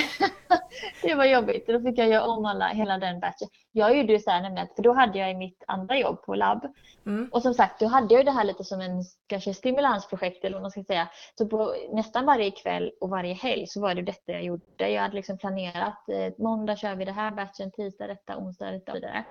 det 1.01 1.15
var 1.15 1.25
jobbigt. 1.25 1.67
Då 1.67 1.81
fick 1.81 1.97
jag 1.97 2.07
göra 2.07 2.25
om 2.25 2.45
alla, 2.45 2.67
hela 2.67 2.97
den 2.97 3.19
batchen. 3.19 3.47
Jag 3.71 3.97
gjorde 3.97 4.13
ju 4.13 4.19
så 4.19 4.31
här 4.31 4.41
nämligen, 4.41 4.67
för 4.75 4.83
då 4.83 4.93
hade 4.93 5.19
jag 5.19 5.37
mitt 5.37 5.63
andra 5.67 5.97
jobb 5.97 6.21
på 6.25 6.35
labb 6.35 6.65
Mm. 7.05 7.29
och 7.31 7.41
som 7.41 7.53
sagt, 7.53 7.79
då 7.79 7.87
hade 7.87 8.13
jag 8.13 8.21
ju 8.21 8.25
det 8.25 8.31
här 8.31 8.43
lite 8.43 8.63
som 8.63 8.81
en 8.81 9.03
kanske 9.27 9.53
stimulansprojekt 9.53 10.43
eller 10.45 10.53
vad 10.55 10.61
man 10.61 10.71
ska 10.71 10.83
säga. 10.83 11.07
Så 11.37 11.47
på 11.47 11.75
nästan 11.91 12.25
varje 12.25 12.51
kväll 12.51 12.91
och 13.01 13.09
varje 13.09 13.33
helg 13.33 13.67
så 13.67 13.81
var 13.81 13.95
det 13.95 14.01
detta 14.01 14.31
jag 14.31 14.43
gjorde. 14.43 14.89
Jag 14.89 15.01
hade 15.01 15.15
liksom 15.15 15.37
planerat, 15.37 15.98
eh, 16.09 16.33
måndag 16.37 16.75
kör 16.75 16.95
vi 16.95 17.05
det 17.05 17.11
här 17.11 17.31
batchen, 17.31 17.71
tisdag 17.71 18.07
detta, 18.07 18.37
onsdag 18.37 18.71
detta 18.71 18.91
och 18.91 18.95
vidare. 18.97 19.23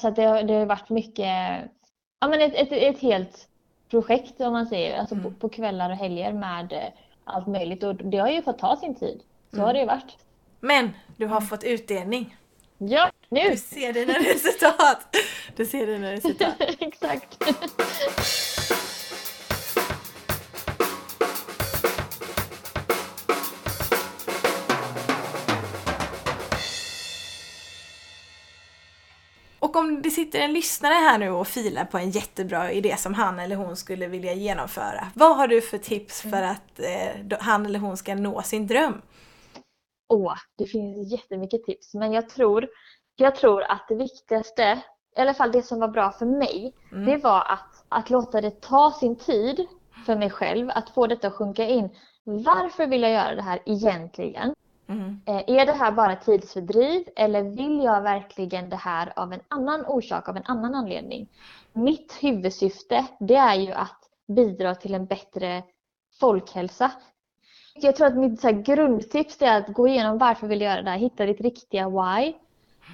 Så 0.00 0.08
att 0.08 0.16
det, 0.16 0.22
har- 0.24 0.42
det 0.42 0.54
har 0.54 0.66
varit 0.66 0.88
mycket, 0.90 1.26
ja 2.20 2.28
men 2.28 2.40
ett, 2.40 2.54
ett, 2.54 2.72
ett 2.72 2.98
helt 3.00 3.48
projekt 3.90 4.40
om 4.40 4.52
man 4.52 4.66
säger, 4.66 4.98
alltså 4.98 5.14
Mm. 5.14 5.24
på, 5.34 5.38
på 5.40 5.48
kvällar 5.48 5.90
och 5.90 5.96
helger 5.96 6.32
med 6.32 6.72
eh, 6.72 6.84
allt 7.24 7.46
möjligt 7.46 7.82
och 7.82 7.94
det 7.96 8.18
har 8.18 8.28
ju 8.28 8.42
fått 8.42 8.58
ta 8.58 8.76
sin 8.76 8.94
tid. 8.94 9.22
Så 9.50 9.56
Mm. 9.56 9.66
har 9.66 9.72
det 9.74 9.80
ju 9.80 9.86
varit. 9.86 10.16
Men 10.60 10.90
du 11.16 11.26
har 11.26 11.40
fått 11.40 11.64
utdelning. 11.64 12.36
Ja, 12.78 13.10
nu! 13.28 13.40
Du 13.50 13.56
ser 13.56 13.92
dina 13.92 14.12
resultat. 14.12 15.16
Du 15.56 15.66
ser 15.66 15.86
dina 15.86 16.12
resultat. 16.12 16.54
Exakt. 16.78 17.38
Det 30.02 30.10
sitter 30.10 30.38
en 30.40 30.52
lyssnare 30.52 30.92
här 30.94 31.18
nu 31.18 31.30
och 31.30 31.46
filar 31.46 31.84
på 31.84 31.98
en 31.98 32.10
jättebra 32.10 32.72
idé 32.72 32.96
som 32.96 33.14
han 33.14 33.38
eller 33.38 33.56
hon 33.56 33.76
skulle 33.76 34.06
vilja 34.06 34.32
genomföra. 34.32 35.06
Vad 35.14 35.36
har 35.36 35.48
du 35.48 35.60
för 35.60 35.78
tips 35.78 36.20
för 36.22 36.42
att 36.42 36.80
eh, 36.80 37.38
han 37.40 37.66
eller 37.66 37.78
hon 37.78 37.96
ska 37.96 38.14
nå 38.14 38.42
sin 38.42 38.66
dröm? 38.66 39.02
Åh, 40.08 40.34
det 40.58 40.66
finns 40.66 41.12
jättemycket 41.12 41.64
tips. 41.64 41.94
Men 41.94 42.12
jag 42.12 42.28
tror, 42.28 42.68
jag 43.16 43.36
tror 43.36 43.62
att 43.62 43.84
det 43.88 43.94
viktigaste, 43.94 44.82
i 45.16 45.20
alla 45.20 45.34
fall 45.34 45.52
det 45.52 45.62
som 45.62 45.80
var 45.80 45.88
bra 45.88 46.12
för 46.12 46.26
mig, 46.26 46.74
Mm. 46.92 47.04
det 47.06 47.16
var 47.16 47.40
att, 47.52 47.84
att 47.88 48.10
låta 48.10 48.40
det 48.40 48.60
ta 48.60 48.92
sin 49.00 49.16
tid 49.16 49.66
för 50.06 50.16
mig 50.16 50.30
själv. 50.30 50.70
Att 50.70 50.90
få 50.90 51.06
detta 51.06 51.26
att 51.28 51.34
sjunka 51.34 51.64
in. 51.68 51.88
Varför 52.24 52.86
vill 52.86 53.02
jag 53.02 53.10
göra 53.12 53.34
det 53.34 53.42
här 53.42 53.62
egentligen? 53.66 54.54
Mm. 54.92 55.20
Eh, 55.26 55.60
är 55.60 55.66
det 55.66 55.72
här 55.72 55.92
bara 55.92 56.16
tidsfördriv 56.16 57.08
eller 57.16 57.42
vill 57.42 57.84
jag 57.84 58.02
verkligen 58.02 58.70
det 58.70 58.76
här 58.76 59.12
av 59.16 59.32
en 59.32 59.40
annan 59.48 59.86
orsak, 59.86 60.28
av 60.28 60.36
en 60.36 60.46
annan 60.46 60.74
anledning? 60.74 61.28
Mitt 61.72 62.18
huvudsyfte 62.20 63.06
det 63.20 63.36
är 63.36 63.54
ju 63.54 63.72
att 63.72 63.98
bidra 64.28 64.74
till 64.74 64.94
en 64.94 65.06
bättre 65.06 65.62
folkhälsa. 66.20 66.90
Jag 67.74 67.96
tror 67.96 68.06
att 68.06 68.16
mitt 68.16 68.40
så 68.40 68.46
här 68.46 68.62
grundtips 68.62 69.42
är 69.42 69.58
att 69.58 69.68
gå 69.68 69.88
igenom 69.88 70.18
varför 70.18 70.46
vill 70.46 70.60
jag 70.60 70.72
göra 70.72 70.82
det 70.82 70.90
här, 70.90 70.98
hitta 70.98 71.26
ditt 71.26 71.40
riktiga 71.40 71.88
why 71.88 72.34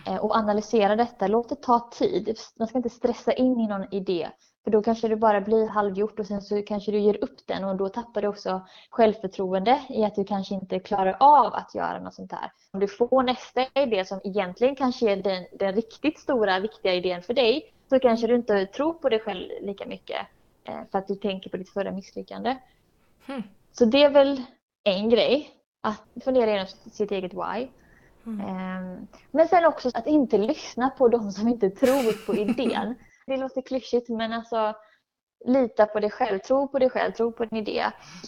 eh, 0.06 0.16
och 0.16 0.37
analysera 0.37 0.96
detta. 0.96 1.26
Låt 1.26 1.48
det 1.48 1.62
ta 1.62 1.90
tid. 1.92 2.38
Man 2.58 2.68
ska 2.68 2.78
inte 2.78 2.90
stressa 2.90 3.32
in 3.32 3.61
i 3.61 3.68
någon 3.68 3.94
idé. 3.94 4.28
För 4.68 4.72
då 4.72 4.83
kanske 4.83 5.09
det 5.09 5.16
bara 5.16 5.40
blir 5.40 5.66
halvgjort 5.66 6.18
och 6.18 6.26
sen 6.26 6.42
så 6.42 6.62
kanske 6.62 6.92
du 6.92 6.98
ger 6.98 7.24
upp 7.24 7.46
den 7.46 7.64
och 7.64 7.76
då 7.76 7.88
tappar 7.88 8.22
du 8.22 8.28
också 8.28 8.66
självförtroende 8.90 9.83
i 9.88 10.04
att 10.04 10.14
du 10.14 10.24
kanske 10.24 10.54
inte 10.54 10.78
klarar 10.78 11.16
av 11.20 11.54
att 11.54 11.74
göra 11.74 12.00
något 12.00 12.14
sånt 12.14 12.33
här. 12.33 12.52
Om 12.72 12.81
du 12.81 12.88
får 12.88 13.22
nästa 13.22 13.66
idé 13.74 14.04
som 14.04 14.20
egentligen 14.24 14.76
kanske 14.76 15.12
är 15.12 15.16
den, 15.16 15.46
den 15.59 15.72
riktigt 15.72 16.18
stora 16.18 16.61
viktiga 16.61 16.94
idén 16.94 17.22
för 17.22 17.35
dig 17.35 17.72
så 17.90 17.98
kanske 17.98 18.26
du 18.26 18.35
inte 18.35 18.66
tror 18.66 18.92
på 18.92 19.09
dig 19.09 19.20
själv 19.20 19.48
lika 19.61 19.87
mycket 19.87 20.26
eh, 20.64 20.81
för 20.90 20.98
att 20.98 21.09
du 21.09 21.14
tänker 21.14 21.50
på 21.50 21.57
ditt 21.57 21.70
förra 21.70 21.92
misslyckande. 21.92 22.57
Hmm. 23.26 23.42
Så 23.72 23.85
det 23.85 24.04
är 24.04 24.11
väl 24.11 24.42
en 24.85 25.11
grej, 25.11 25.50
att 25.81 26.24
fundera 26.24 26.50
igenom 26.50 26.66
sitt 26.92 27.11
eget 27.11 27.35
why. 27.35 27.68
Mm. 28.26 29.07
Men 29.31 29.48
sen 29.48 29.64
också 29.64 29.90
att 29.94 30.07
inte 30.07 30.38
lyssna 30.38 30.90
på 30.90 31.09
de 31.09 31.33
som 31.33 31.48
inte 31.48 31.70
tror 31.70 32.26
på 32.26 32.35
idén. 32.35 32.94
Det 33.28 33.36
låter 33.36 33.62
klyschigt 33.62 34.08
men 34.08 34.32
alltså 34.32 34.74
lita 35.44 35.86
på 35.86 36.00
dig 36.00 36.10
själv, 36.10 36.38
tro 36.38 36.68
på 36.68 36.78
dig 36.78 36.90
själv, 36.90 37.12
tro 37.12 37.32
på 37.32 37.44
din 37.44 37.58
idé. 37.58 37.84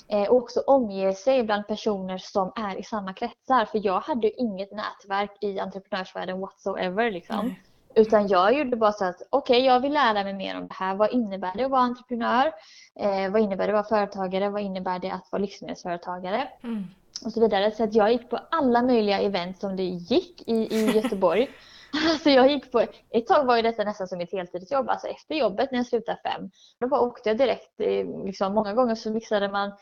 Eh, 0.08 0.28
Och 0.28 0.36
också 0.36 0.60
omge 0.60 1.12
sig 1.14 1.42
bland 1.42 1.66
personer 1.66 2.18
som 2.18 2.52
är 2.56 2.78
i 2.78 2.82
samma 2.82 3.12
kretsar. 3.14 3.64
För 3.64 3.86
jag 3.86 4.00
hade 4.00 4.26
ju 4.26 4.32
inget 4.32 4.72
nätverk 4.72 5.30
i 5.40 5.58
entreprenörsvärlden 5.60 6.40
whatsoever. 6.40 7.10
Liksom. 7.10 7.46
Nej. 7.46 7.62
Utan 7.94 8.28
jag 8.28 8.54
gjorde 8.54 8.76
bara 8.76 8.92
så 8.92 9.04
att 9.04 9.22
okej, 9.30 9.60
jag 9.64 9.80
vill 9.80 9.92
lära 9.92 10.24
mig 10.24 10.34
mer 10.34 10.56
om 10.58 10.68
det 10.68 10.74
här. 10.74 10.94
Vad 10.94 11.10
innebär 11.12 11.52
det 11.56 11.64
att 11.64 11.70
vara 11.70 11.80
entreprenör? 11.80 12.52
Eh, 13.00 13.30
vad 13.30 13.40
innebär 13.42 13.66
det 13.66 13.78
att 13.78 13.90
vara 13.90 14.00
företagare? 14.00 14.48
Vad 14.48 14.62
innebär 14.62 14.98
det 14.98 15.10
att 15.10 15.28
vara 15.32 15.42
livsmedelsföretagare? 15.42 16.48
Mm. 16.62 16.84
och 17.24 17.32
så 17.32 17.40
vidare. 17.40 17.70
Så 17.70 17.84
att 17.84 17.94
jag 17.94 18.12
gick 18.12 18.30
på 18.30 18.38
alla 18.50 18.82
möjliga 18.82 19.18
event 19.20 19.60
som 19.60 19.76
det 19.76 19.82
gick 19.84 20.48
i, 20.48 20.54
i 20.76 20.90
Göteborg. 20.90 21.48
Alltså 22.10 22.30
jag 22.30 22.50
gick 22.50 22.72
på, 22.72 22.80
ett 23.10 23.26
tag 23.26 23.44
var 23.44 23.56
ju 23.56 23.62
detta 23.62 23.84
nästan 23.84 24.08
som 24.08 24.20
ett 24.20 24.32
heltidsjobb, 24.32 24.88
alltså 24.88 25.06
efter 25.06 25.34
jobbet 25.34 25.70
när 25.70 25.78
jag 25.78 25.86
slutade 25.86 26.18
fem. 26.24 26.50
Då 26.80 26.88
bara 26.88 27.00
åkte 27.00 27.28
jag 27.28 27.38
direkt, 27.38 27.80
eh, 27.80 28.24
liksom, 28.24 28.54
många 28.54 28.74
gånger 28.74 28.94
så 28.94 29.10
mixade 29.10 29.48
man 29.48 29.72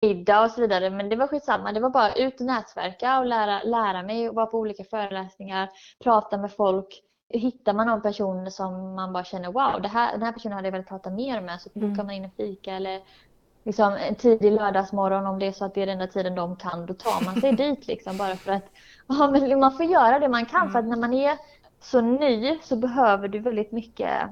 middag 0.00 0.42
och 0.42 0.50
så 0.50 0.60
vidare 0.60 0.90
men 0.90 1.08
det 1.08 1.16
var 1.16 1.26
skitsamma. 1.26 1.72
Det 1.72 1.80
var 1.80 1.90
bara 1.90 2.14
ut 2.14 2.40
och 2.40 2.46
nätverka 2.46 3.18
och 3.18 3.26
lära, 3.26 3.62
lära 3.62 4.02
mig 4.02 4.28
och 4.28 4.34
vara 4.34 4.46
på 4.46 4.58
olika 4.58 4.84
föreläsningar, 4.84 5.68
prata 6.04 6.38
med 6.38 6.52
folk. 6.52 7.02
Hittar 7.28 7.72
man 7.72 7.86
någon 7.86 8.02
person 8.02 8.50
som 8.50 8.94
man 8.94 9.12
bara 9.12 9.24
känner 9.24 9.52
wow, 9.52 9.82
det 9.82 9.88
här, 9.88 10.12
den 10.12 10.22
här 10.22 10.32
personen 10.32 10.52
hade 10.56 10.68
jag 10.68 10.72
velat 10.72 10.88
prata 10.88 11.10
mer 11.10 11.40
med 11.40 11.60
så 11.60 11.68
bokar 11.74 11.86
Mm. 11.86 12.06
man 12.06 12.14
in 12.14 12.24
en 12.24 12.30
fika 12.30 12.72
eller 12.72 13.00
liksom 13.64 13.92
en 14.08 14.14
tidig 14.14 14.52
lördagsmorgon 14.52 15.26
om 15.26 15.38
det 15.38 15.46
är 15.46 15.52
så 15.52 15.64
att 15.64 15.74
det 15.74 15.82
är 15.82 15.86
den 15.86 16.00
enda 16.00 16.12
tiden 16.12 16.34
de 16.34 16.56
kan, 16.56 16.86
då 16.86 16.94
tar 16.94 17.24
man 17.24 17.40
sig 17.40 17.52
dit 17.56 17.86
liksom 17.86 18.16
bara 18.16 18.36
för 18.36 18.52
att 18.52 18.64
ja, 19.06 19.30
men 19.30 19.60
man 19.60 19.72
får 19.76 19.86
göra 19.86 20.18
det 20.18 20.28
man 20.28 20.46
kan 20.46 20.70
för 20.72 20.78
att 20.78 20.84
när 20.84 20.96
man 20.96 21.14
är 21.14 21.36
så 21.90 22.00
ny 22.00 22.58
så 22.62 22.76
behöver 22.76 23.28
du 23.28 23.38
väldigt 23.38 23.72
mycket 23.72 24.30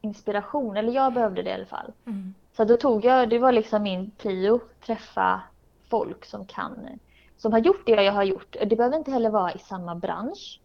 inspiration, 0.00 0.76
eller 0.76 0.92
jag 0.92 1.14
behövde 1.14 1.42
det 1.42 1.50
i 1.50 1.54
alla 1.54 1.66
fall. 1.66 1.92
Mm. 2.06 2.34
Så 2.56 2.64
då 2.64 2.76
tog 2.76 3.04
jag, 3.04 3.30
det 3.30 3.38
var 3.38 3.52
liksom 3.52 3.82
min 3.82 4.10
prio, 4.10 4.60
träffa 4.86 5.42
folk 5.90 6.24
som 6.24 6.46
kan, 6.46 6.98
som 7.36 7.52
har 7.52 7.58
gjort 7.58 7.86
det 7.86 8.02
jag 8.02 8.12
har 8.12 8.22
gjort. 8.22 8.56
Det 8.66 8.76
behöver 8.76 8.96
inte 8.96 9.10
heller 9.10 9.30
vara 9.30 9.52
i 9.52 9.58
samma 9.58 9.94
bransch. 9.94 10.60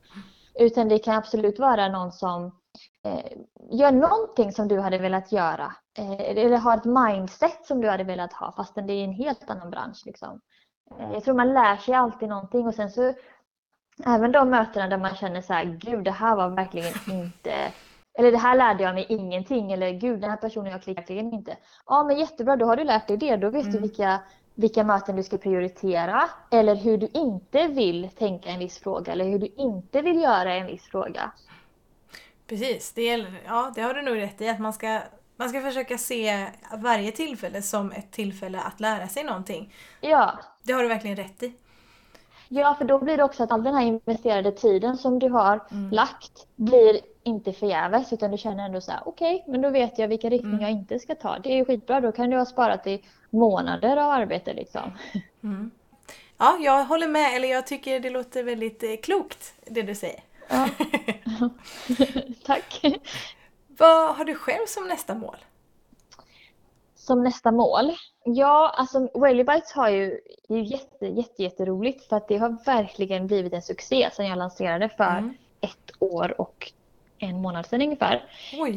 Utan 0.59 0.89
det 0.89 0.99
kan 0.99 1.15
absolut 1.15 1.59
vara 1.59 1.87
någon 1.87 2.11
som 2.11 2.45
eh, 3.05 3.31
gör 3.71 3.91
någonting 3.91 4.51
som 4.51 4.67
du 4.67 4.79
hade 4.79 4.97
velat 4.97 5.31
göra. 5.31 5.75
Eh, 5.97 6.21
eller 6.21 6.57
har 6.57 6.77
ett 6.77 6.85
mindset 6.85 7.65
som 7.65 7.81
du 7.81 7.89
hade 7.89 8.03
velat 8.03 8.33
ha 8.33 8.51
fastän 8.51 8.87
det 8.87 8.93
är 8.93 9.03
en 9.03 9.13
helt 9.13 9.49
annan 9.49 9.69
bransch. 9.69 10.01
Liksom. 10.05 10.41
Eh, 10.99 11.13
jag 11.13 11.23
tror 11.23 11.35
man 11.35 11.53
lär 11.53 11.77
sig 11.77 11.93
alltid 11.93 12.29
någonting 12.29 12.67
och 12.67 12.75
sen 12.75 12.91
så 12.91 13.13
även 14.05 14.31
de 14.31 14.49
mötena 14.49 14.87
där 14.87 14.97
man 14.97 15.15
känner 15.15 15.41
så 15.41 15.53
här, 15.53 15.65
gud 15.65 16.03
det 16.03 16.11
här 16.11 16.35
var 16.35 16.49
verkligen 16.49 16.93
inte 17.11 17.71
eller 18.13 18.31
det 18.31 18.37
här 18.37 18.55
lärde 18.55 18.83
jag 18.83 18.95
mig 18.95 19.05
ingenting 19.09 19.71
eller 19.71 19.91
gud 19.91 20.21
den 20.21 20.29
här 20.29 20.37
personen 20.37 20.71
jag 20.71 20.83
klickar 20.83 21.01
verkligen 21.01 21.33
inte. 21.33 21.57
Ja 21.85 22.03
men 22.03 22.19
jättebra, 22.19 22.55
då 22.55 22.65
har 22.65 22.75
du 22.75 22.83
lärt 22.83 23.07
dig 23.07 23.17
det. 23.17 23.35
Då 23.35 23.49
vet 23.49 23.63
du 23.63 23.69
Mm. 23.69 23.81
vilka, 23.81 24.19
vilka 24.55 24.83
möten 24.83 25.15
du 25.15 25.23
ska 25.23 25.37
prioritera 25.37 26.29
eller 26.51 26.75
hur 26.75 26.97
du 26.97 27.07
inte 27.13 27.67
vill 27.67 28.09
tänka 28.09 28.49
en 28.49 28.59
viss 28.59 28.79
fråga 28.79 29.11
eller 29.11 29.25
hur 29.25 29.39
du 29.39 29.53
inte 29.57 30.01
vill 30.01 30.21
göra 30.21 30.53
en 30.53 30.67
viss 30.67 30.83
fråga. 30.83 31.31
Precis, 32.47 32.93
det, 32.93 33.03
gäller, 33.03 33.41
ja, 33.45 33.71
det 33.75 33.81
har 33.81 33.93
du 33.93 34.01
nog 34.01 34.17
rätt 34.17 34.41
i. 34.41 34.49
Att 34.49 34.59
man 34.59 34.73
ska, 34.73 34.99
man 35.37 35.49
ska 35.49 35.61
försöka 35.61 35.97
se 35.97 36.47
varje 36.77 37.11
tillfälle 37.11 37.61
som 37.61 37.91
ett 37.91 38.11
tillfälle 38.11 38.59
att 38.61 38.79
lära 38.79 39.07
sig 39.07 39.23
någonting. 39.23 39.73
Ja. 40.01 40.39
Det 40.63 40.73
har 40.73 40.81
du 40.81 40.87
verkligen 40.87 41.17
rätt 41.17 41.43
i. 41.43 41.53
Ja, 42.53 42.75
för 42.77 42.85
då 42.85 42.99
blir 42.99 43.17
det 43.17 43.23
också 43.23 43.43
att 43.43 43.51
all 43.51 43.63
den 43.63 43.75
här 43.75 43.85
investerade 43.85 44.51
tiden 44.51 44.97
som 44.97 45.19
du 45.19 45.29
har 45.29 45.67
mm. 45.71 45.91
lagt 45.91 46.47
blir 46.55 46.99
inte 47.23 47.53
förgäves 47.53 48.13
utan 48.13 48.31
du 48.31 48.37
känner 48.37 48.65
ändå 48.65 48.81
så 48.81 48.91
här 48.91 49.01
okej, 49.05 49.35
okay, 49.35 49.51
men 49.51 49.61
då 49.61 49.69
vet 49.69 49.99
jag 49.99 50.07
vilka 50.07 50.29
riktningar 50.29 50.57
mm. 50.57 50.69
jag 50.69 50.71
inte 50.71 50.99
ska 50.99 51.15
ta. 51.15 51.39
Det 51.39 51.53
är 51.53 51.55
ju 51.55 51.65
skitbra, 51.65 52.01
då 52.01 52.11
kan 52.11 52.29
du 52.29 52.37
ha 52.37 52.45
sparat 52.45 52.87
i 52.87 53.03
månader 53.29 53.97
av 53.97 54.11
arbete 54.11 54.53
liksom. 54.53 54.81
Mm. 55.43 55.71
Ja, 56.37 56.57
jag 56.61 56.85
håller 56.85 57.07
med, 57.07 57.35
eller 57.35 57.47
jag 57.47 57.67
tycker 57.67 57.99
det 57.99 58.09
låter 58.09 58.43
väldigt 58.43 58.83
eh, 58.83 58.89
klokt 59.03 59.53
det 59.65 59.81
du 59.81 59.95
säger. 59.95 60.19
Ja. 60.49 60.69
Tack. 62.45 62.81
Vad 63.67 64.15
har 64.15 64.25
du 64.25 64.35
själv 64.35 64.65
som 64.67 64.87
nästa 64.87 65.15
mål? 65.15 65.37
Som 66.95 67.23
nästa 67.23 67.51
mål? 67.51 67.91
Ja, 68.23 68.73
alltså 68.77 69.09
Whaley 69.13 69.43
Bites 69.43 69.71
har 69.71 69.89
ju, 69.89 70.19
det 70.47 70.53
är 70.53 70.57
ju 70.57 70.63
jätte, 70.63 71.05
jätte, 71.05 71.43
jätteroligt 71.43 72.09
för 72.09 72.15
att 72.15 72.27
det 72.27 72.37
har 72.37 72.65
verkligen 72.65 73.27
blivit 73.27 73.53
en 73.53 73.61
succé 73.61 74.09
sedan 74.13 74.27
jag 74.27 74.37
lanserade 74.37 74.89
för 74.89 75.17
mm. 75.17 75.33
ett 75.61 75.91
år 75.99 76.41
och 76.41 76.71
en 77.21 77.41
månad 77.41 77.65
sedan 77.65 77.81
ungefär. 77.81 78.23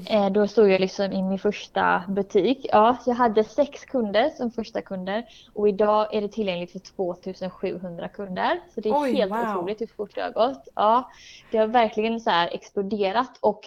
Eh, 0.07 0.31
då 0.31 0.47
stod 0.47 0.71
jag 0.71 0.81
liksom 0.81 1.13
i 1.13 1.23
min 1.23 1.39
första 1.39 2.05
butik. 2.09 2.67
Ja, 2.73 2.97
jag 3.07 3.15
hade 3.15 3.45
sex 3.45 3.85
kunder 3.85 4.31
som 4.31 4.51
första 4.51 4.83
kunder 4.83 5.25
och 5.53 5.69
idag 5.69 6.15
är 6.15 6.21
det 6.21 6.29
tillgängligt 6.29 6.73
för 6.73 6.79
2700 6.79 8.09
kunder. 8.09 8.61
Så 8.75 8.81
det 8.81 8.89
är 8.89 9.03
Oj, 9.03 9.15
helt 9.15 9.33
wow. 9.33 9.39
otroligt 9.39 9.81
hur 9.81 9.87
fort 9.87 10.15
det 10.15 10.23
har 10.23 10.31
gått. 10.31 10.69
Ja, 10.75 11.11
det 11.51 11.59
har 11.59 11.67
verkligen 11.67 12.21
så 12.21 12.31
här 12.31 12.49
exploderat 12.55 13.39
och 13.41 13.61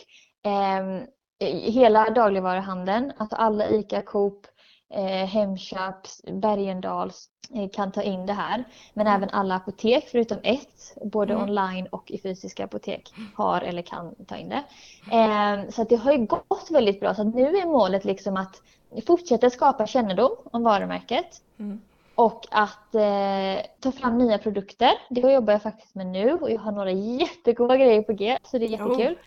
eh, 0.45 1.01
hela 1.49 2.09
dagligvaruhandeln, 2.09 3.11
alltså 3.17 3.35
alla 3.35 3.69
ICA, 3.69 4.01
Coop, 4.01 4.47
eh, 4.93 5.25
Hemköp, 5.25 6.07
Bergendals 6.31 7.29
eh, 7.55 7.69
kan 7.69 7.91
ta 7.91 8.01
in 8.01 8.25
det 8.25 8.33
här. 8.33 8.63
Men 8.93 9.07
mm. 9.07 9.17
även 9.17 9.29
alla 9.29 9.55
apotek 9.55 10.07
förutom 10.11 10.37
ett, 10.43 10.97
både 11.01 11.33
mm. 11.33 11.49
online 11.49 11.87
och 11.87 12.11
i 12.11 12.19
fysiska 12.19 12.63
apotek, 12.63 13.13
har 13.35 13.61
eller 13.61 13.81
kan 13.81 14.15
ta 14.15 14.35
in 14.35 14.49
det. 14.49 14.63
Eh, 15.11 15.69
så 15.69 15.83
det 15.83 15.95
har 15.95 16.11
ju 16.11 16.25
gått 16.25 16.67
väldigt 16.71 16.99
bra. 16.99 17.15
Så 17.15 17.23
nu 17.23 17.57
är 17.57 17.65
målet 17.65 18.05
liksom 18.05 18.37
att 18.37 18.61
fortsätta 19.07 19.49
skapa 19.49 19.87
kännedom 19.87 20.31
om 20.43 20.63
varumärket. 20.63 21.41
Mm. 21.59 21.81
Och 22.15 22.45
att 22.51 22.95
eh, 22.95 23.65
ta 23.79 23.91
fram 23.91 24.17
nya 24.17 24.37
produkter. 24.37 24.91
Det 25.09 25.21
jobbar 25.21 25.53
jag 25.53 25.61
faktiskt 25.61 25.95
med 25.95 26.07
nu 26.07 26.33
och 26.33 26.51
jag 26.51 26.59
har 26.59 26.71
några 26.71 26.91
jättegoda 27.21 27.77
grejer 27.77 28.01
på 28.01 28.13
G. 28.13 28.37
Så 28.43 28.57
det 28.57 28.65
är 28.65 28.69
jättekul. 28.69 29.17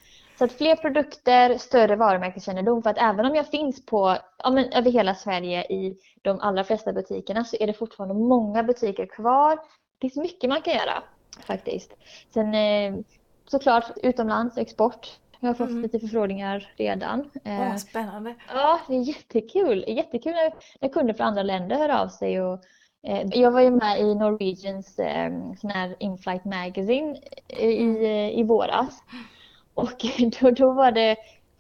Så 0.41 0.45
att 0.45 0.53
fler 0.53 0.77
produkter, 0.77 1.59
större 1.59 1.97
varumärkeskännedom. 1.97 2.83
För 2.83 2.91
att 2.91 2.99
även 2.99 3.27
om 3.27 3.35
jag 3.35 3.47
finns 3.47 3.87
på, 3.87 4.17
ja, 4.39 4.51
men, 4.51 4.73
över 4.73 4.91
hela 4.91 5.15
Sverige 5.15 5.65
i 5.65 5.97
de 6.23 6.41
allra 6.41 6.65
flesta 6.65 6.93
butikerna 6.93 7.45
så 7.45 7.57
är 7.61 7.67
det 7.67 7.73
fortfarande 7.73 8.15
många 8.15 8.63
butiker 8.63 9.07
kvar. 9.07 9.59
Det 9.99 10.11
finns 10.11 10.17
mycket 10.17 10.51
man 10.51 10.63
kan 10.63 10.75
göra 10.75 11.03
faktiskt. 11.47 11.97
Sen 12.35 12.55
eh, 12.55 12.95
såklart 13.47 13.85
utomlands, 14.03 14.59
export. 14.59 15.19
Jag 15.41 15.49
har 15.49 15.55
fått 15.55 15.69
mm. 15.69 15.83
lite 15.83 16.01
förfrågningar 16.01 16.73
redan. 16.77 17.31
Oh, 17.45 17.77
spännande! 17.77 18.35
Ja, 18.49 18.81
det 18.89 18.95
är 18.95 19.01
jättekul. 19.01 19.85
Jättekul 19.89 20.33
när, 20.33 20.53
när 20.81 20.89
kunder 20.89 21.15
från 21.15 21.27
andra 21.27 21.43
länder 21.43 21.77
hör 21.77 21.89
av 21.89 22.09
sig. 22.09 22.43
Och, 22.43 22.65
eh, 23.07 23.27
jag 23.33 23.51
var 23.51 23.61
ju 23.61 23.71
med 23.71 24.01
i 24.01 24.15
Norwegians 24.15 24.99
eh, 24.99 25.31
sån 25.61 25.71
här 25.71 25.97
Inflight 25.99 26.45
Magazine 26.45 27.17
i, 27.49 28.41
i 28.41 28.43
våras. 28.43 29.03
Och 29.75 30.05
då, 30.41 30.51
då 30.51 30.73
var 30.73 30.93
det 30.93 31.17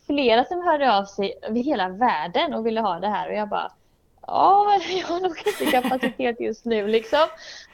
flera 0.07 0.44
som 0.44 0.62
hörde 0.62 0.96
av 0.96 1.05
sig 1.05 1.35
över 1.42 1.61
hela 1.61 1.88
världen 1.88 2.55
och 2.55 2.66
ville 2.66 2.81
ha 2.81 3.01
det 3.01 3.09
här 3.09 3.29
och 3.29 3.35
jag 3.35 3.49
bara 3.49 3.73
Ja, 4.27 4.81
jag 4.88 5.07
har 5.07 5.20
nog 5.20 5.42
inte 5.46 5.66
kapacitet 5.66 6.40
just 6.40 6.64
nu 6.64 6.88
liksom. 6.88 7.27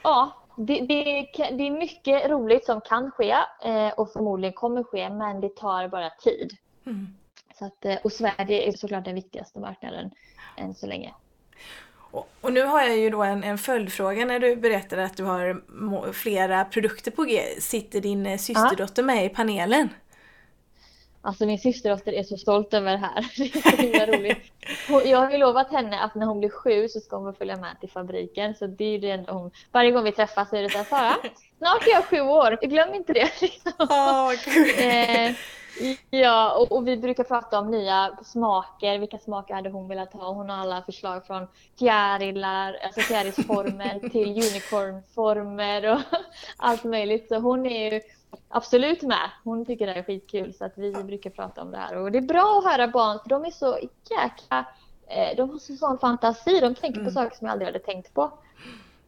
Ja, 0.02 0.42
det, 0.56 0.80
det, 0.80 1.26
det 1.36 1.66
är 1.66 1.70
mycket 1.70 2.30
roligt 2.30 2.64
som 2.64 2.80
kan 2.80 3.10
ske 3.10 3.36
eh, 3.64 3.88
och 3.96 4.12
förmodligen 4.12 4.52
kommer 4.52 4.82
ske 4.82 5.10
men 5.10 5.40
det 5.40 5.56
tar 5.56 5.88
bara 5.88 6.10
tid. 6.10 6.56
Mm. 6.86 7.06
Så 7.58 7.64
att, 7.64 7.84
eh, 7.84 7.96
och 8.04 8.12
Sverige 8.12 8.68
är 8.68 8.72
såklart 8.72 9.04
den 9.04 9.14
viktigaste 9.14 9.58
marknaden 9.58 10.10
än 10.56 10.74
så 10.74 10.86
länge. 10.86 11.14
Och, 12.10 12.28
och 12.40 12.52
nu 12.52 12.62
har 12.62 12.82
jag 12.82 12.96
ju 12.96 13.10
då 13.10 13.22
en, 13.22 13.44
en 13.44 13.58
följdfråga 13.58 14.24
när 14.24 14.40
du 14.40 14.56
berättade 14.56 15.04
att 15.04 15.16
du 15.16 15.24
har 15.24 15.62
flera 16.12 16.64
produkter 16.64 17.10
på 17.10 17.24
G. 17.24 17.42
Sitter 17.60 18.00
din 18.00 18.26
eh, 18.26 18.38
systerdotter 18.38 19.02
med 19.02 19.24
i 19.24 19.28
panelen? 19.28 19.88
Alltså 21.26 21.46
min 21.46 21.58
systerdotter 21.58 22.12
är 22.12 22.22
så 22.22 22.36
stolt 22.36 22.74
över 22.74 22.92
det 22.92 22.98
här. 22.98 23.26
Det 23.36 23.56
är 23.56 23.70
så 23.70 23.76
himla 23.76 24.06
roligt. 24.16 24.52
Jag 25.04 25.18
har 25.18 25.30
ju 25.30 25.38
lovat 25.38 25.72
henne 25.72 26.00
att 26.00 26.14
när 26.14 26.26
hon 26.26 26.38
blir 26.38 26.50
sju 26.50 26.88
så 26.88 27.00
ska 27.00 27.16
hon 27.16 27.34
följa 27.34 27.56
med 27.56 27.80
till 27.80 27.90
fabriken. 27.90 28.54
Så 28.54 28.66
det 28.66 28.84
är 28.84 28.98
det 28.98 29.10
enda 29.10 29.32
hon... 29.32 29.50
Varje 29.72 29.90
gång 29.90 30.04
vi 30.04 30.12
träffas 30.12 30.50
så 30.50 30.56
är 30.56 30.62
det 30.62 30.70
så 30.70 30.78
här, 30.78 30.84
Sara, 30.84 31.16
snart 31.58 31.86
är 31.86 31.90
jag 31.90 32.04
sju 32.04 32.20
år, 32.20 32.66
glöm 32.66 32.94
inte 32.94 33.12
det. 33.12 33.30
Oh, 33.78 34.32
eh, 34.84 35.34
ja, 36.10 36.56
och, 36.58 36.72
och, 36.72 36.88
vi 36.88 36.96
brukar 36.96 37.24
prata 37.24 37.60
om 37.60 37.70
nya 37.70 38.18
smaker. 38.22 38.98
Vilka 38.98 39.18
smaker 39.18 39.54
hade 39.54 39.70
hon 39.70 39.88
velat 39.88 40.12
ha? 40.12 40.32
Hon 40.32 40.50
har 40.50 40.56
alla 40.56 40.82
förslag 40.82 41.26
från 41.26 41.46
fjärilar, 41.78 42.76
alltså 42.84 43.00
fjärilsformer 43.00 44.08
till 44.12 44.28
unicornformer 44.28 45.92
och 45.92 46.00
allt 46.56 46.84
möjligt. 46.84 47.28
Så 47.28 47.38
hon 47.38 47.66
är 47.66 47.92
ju 47.92 48.00
absolut 48.48 49.02
med. 49.02 49.30
Hon 49.44 49.66
tycker 49.66 49.86
det 49.86 49.94
är 49.94 50.02
skitkul 50.02 50.54
så 50.54 50.64
att 50.64 50.78
vi 50.78 50.92
brukar 50.92 51.30
prata 51.30 51.62
om 51.62 51.70
det 51.70 51.78
här. 51.78 51.96
Och 51.96 52.12
det 52.12 52.18
är 52.18 52.22
bra 52.22 52.58
att 52.58 52.72
höra 52.72 52.88
barn 52.88 53.18
för 53.22 53.28
de 53.28 53.44
är 53.44 53.50
så 53.50 53.78
jäkla... 54.10 54.66
Eh, 55.08 55.36
de 55.36 55.50
har 55.50 55.58
så 55.58 55.76
sån 55.76 55.98
fantasi. 55.98 56.60
De 56.60 56.74
tänker 56.74 57.00
mm. 57.00 57.04
på 57.04 57.10
saker 57.10 57.36
som 57.36 57.46
jag 57.46 57.52
aldrig 57.52 57.68
hade 57.68 57.78
tänkt 57.78 58.14
på. 58.14 58.30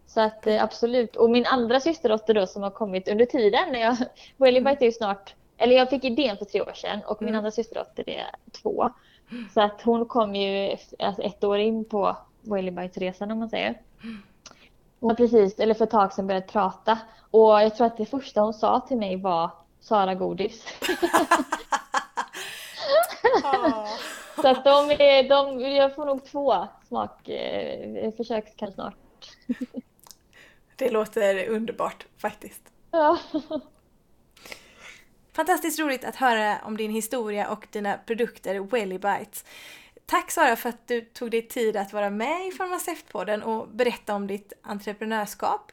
Så 0.06 0.20
att 0.20 0.46
eh, 0.46 0.62
absolut. 0.64 1.16
Och 1.16 1.30
min 1.30 1.46
andra 1.46 1.80
systerdotter 1.80 2.34
då 2.34 2.46
som 2.46 2.62
har 2.62 2.70
kommit 2.70 3.08
under 3.08 3.24
tiden. 3.24 3.72
När 3.72 3.80
jag, 3.80 3.96
Wellybite 4.36 4.84
är 4.84 4.86
ju 4.86 4.92
snart... 4.92 5.34
Eller 5.58 5.76
jag 5.76 5.90
fick 5.90 6.04
idén 6.04 6.36
för 6.36 6.44
tre 6.44 6.60
år 6.60 6.72
sedan 6.74 7.00
och 7.06 7.22
min 7.22 7.28
mm. 7.28 7.38
andra 7.38 7.50
systerdotter 7.50 8.10
är 8.10 8.30
två. 8.62 8.90
Så 9.54 9.60
att 9.60 9.82
hon 9.82 10.06
kom 10.06 10.34
ju 10.34 10.76
alltså 10.98 11.22
ett 11.22 11.44
år 11.44 11.58
in 11.58 11.84
på 11.84 12.16
Wellybite-resan 12.42 13.30
om 13.30 13.38
man 13.38 13.50
säger. 13.50 13.80
Hon 15.00 15.10
har 15.10 15.16
precis, 15.16 15.58
eller 15.58 15.74
för 15.74 15.84
ett 15.84 15.90
tag 15.90 16.12
sedan, 16.12 16.26
börjat 16.26 16.52
prata. 16.52 16.98
Och 17.30 17.62
jag 17.62 17.76
tror 17.76 17.86
att 17.86 17.96
det 17.96 18.06
första 18.06 18.40
hon 18.40 18.54
sa 18.54 18.80
till 18.80 18.96
mig 18.96 19.16
var 19.16 19.50
Sara 19.80 20.14
Godis. 20.14 20.64
Så 24.42 24.48
att 24.48 24.64
de 24.64 24.90
är, 24.90 25.28
de, 25.28 25.60
jag 25.60 25.94
får 25.94 26.06
nog 26.06 26.24
två 26.24 26.68
smakförsök 26.88 28.44
eh, 28.44 28.52
kanske 28.56 28.74
snart. 28.74 28.94
Det 30.76 30.90
låter 30.90 31.48
underbart 31.48 32.06
faktiskt. 32.18 32.62
Ja. 32.90 33.18
Fantastiskt 35.38 35.78
roligt 35.78 36.04
att 36.04 36.16
höra 36.16 36.58
om 36.64 36.76
din 36.76 36.90
historia 36.90 37.50
och 37.50 37.66
dina 37.70 37.98
produkter 37.98 38.60
Wellybites. 38.60 39.44
Tack 40.06 40.30
Sara 40.30 40.56
för 40.56 40.68
att 40.68 40.88
du 40.88 41.00
tog 41.00 41.30
dig 41.30 41.48
tid 41.48 41.76
att 41.76 41.92
vara 41.92 42.10
med 42.10 42.46
i 42.46 42.50
Farmaceutpodden 42.50 43.42
och 43.42 43.68
berätta 43.68 44.14
om 44.14 44.26
ditt 44.26 44.52
entreprenörskap. 44.62 45.72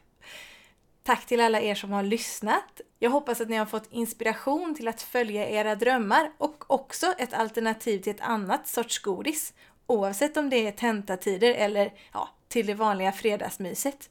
Tack 1.04 1.26
till 1.26 1.42
alla 1.42 1.62
er 1.62 1.76
som 1.76 1.92
har 1.92 2.04
lyssnat. 2.04 2.82
Jag 3.00 3.10
hoppas 3.10 3.42
att 3.42 3.50
ni 3.50 3.56
har 3.56 3.66
fått 3.66 3.88
inspiration 3.92 4.76
till 4.76 4.88
att 4.88 5.02
följa 5.02 5.50
era 5.50 5.76
drömmar 5.76 6.32
och 6.38 6.64
också 6.68 7.14
ett 7.18 7.34
alternativ 7.34 8.00
till 8.00 8.14
ett 8.16 8.22
annat 8.22 8.68
sorts 8.68 9.00
godis. 9.00 9.54
Oavsett 9.88 10.38
om 10.38 10.50
det 10.50 10.68
är 10.68 10.72
tentatider 10.72 11.54
eller 11.54 11.94
ja, 12.14 12.30
till 12.48 12.66
det 12.66 12.74
vanliga 12.74 13.12
fredagsmyset. 13.12 14.10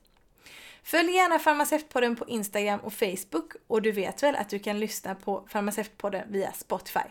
Följ 0.84 1.12
gärna 1.12 1.38
Farmaceutpodden 1.38 2.16
på 2.16 2.28
Instagram 2.28 2.80
och 2.80 2.92
Facebook 2.92 3.52
och 3.66 3.82
du 3.82 3.92
vet 3.92 4.22
väl 4.22 4.36
att 4.36 4.48
du 4.48 4.58
kan 4.58 4.80
lyssna 4.80 5.14
på 5.14 5.46
Farmaceutpodden 5.48 6.32
via 6.32 6.52
Spotify. 6.52 7.08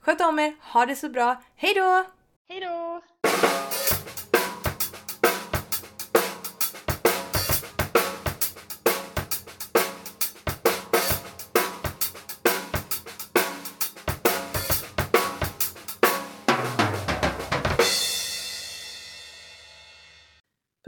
Sköt 0.00 0.20
om 0.20 0.38
er, 0.38 0.54
ha 0.60 0.86
det 0.86 0.96
så 0.96 1.08
bra, 1.08 1.42
hejdå! 1.56 2.04
Hejdå! 2.48 3.02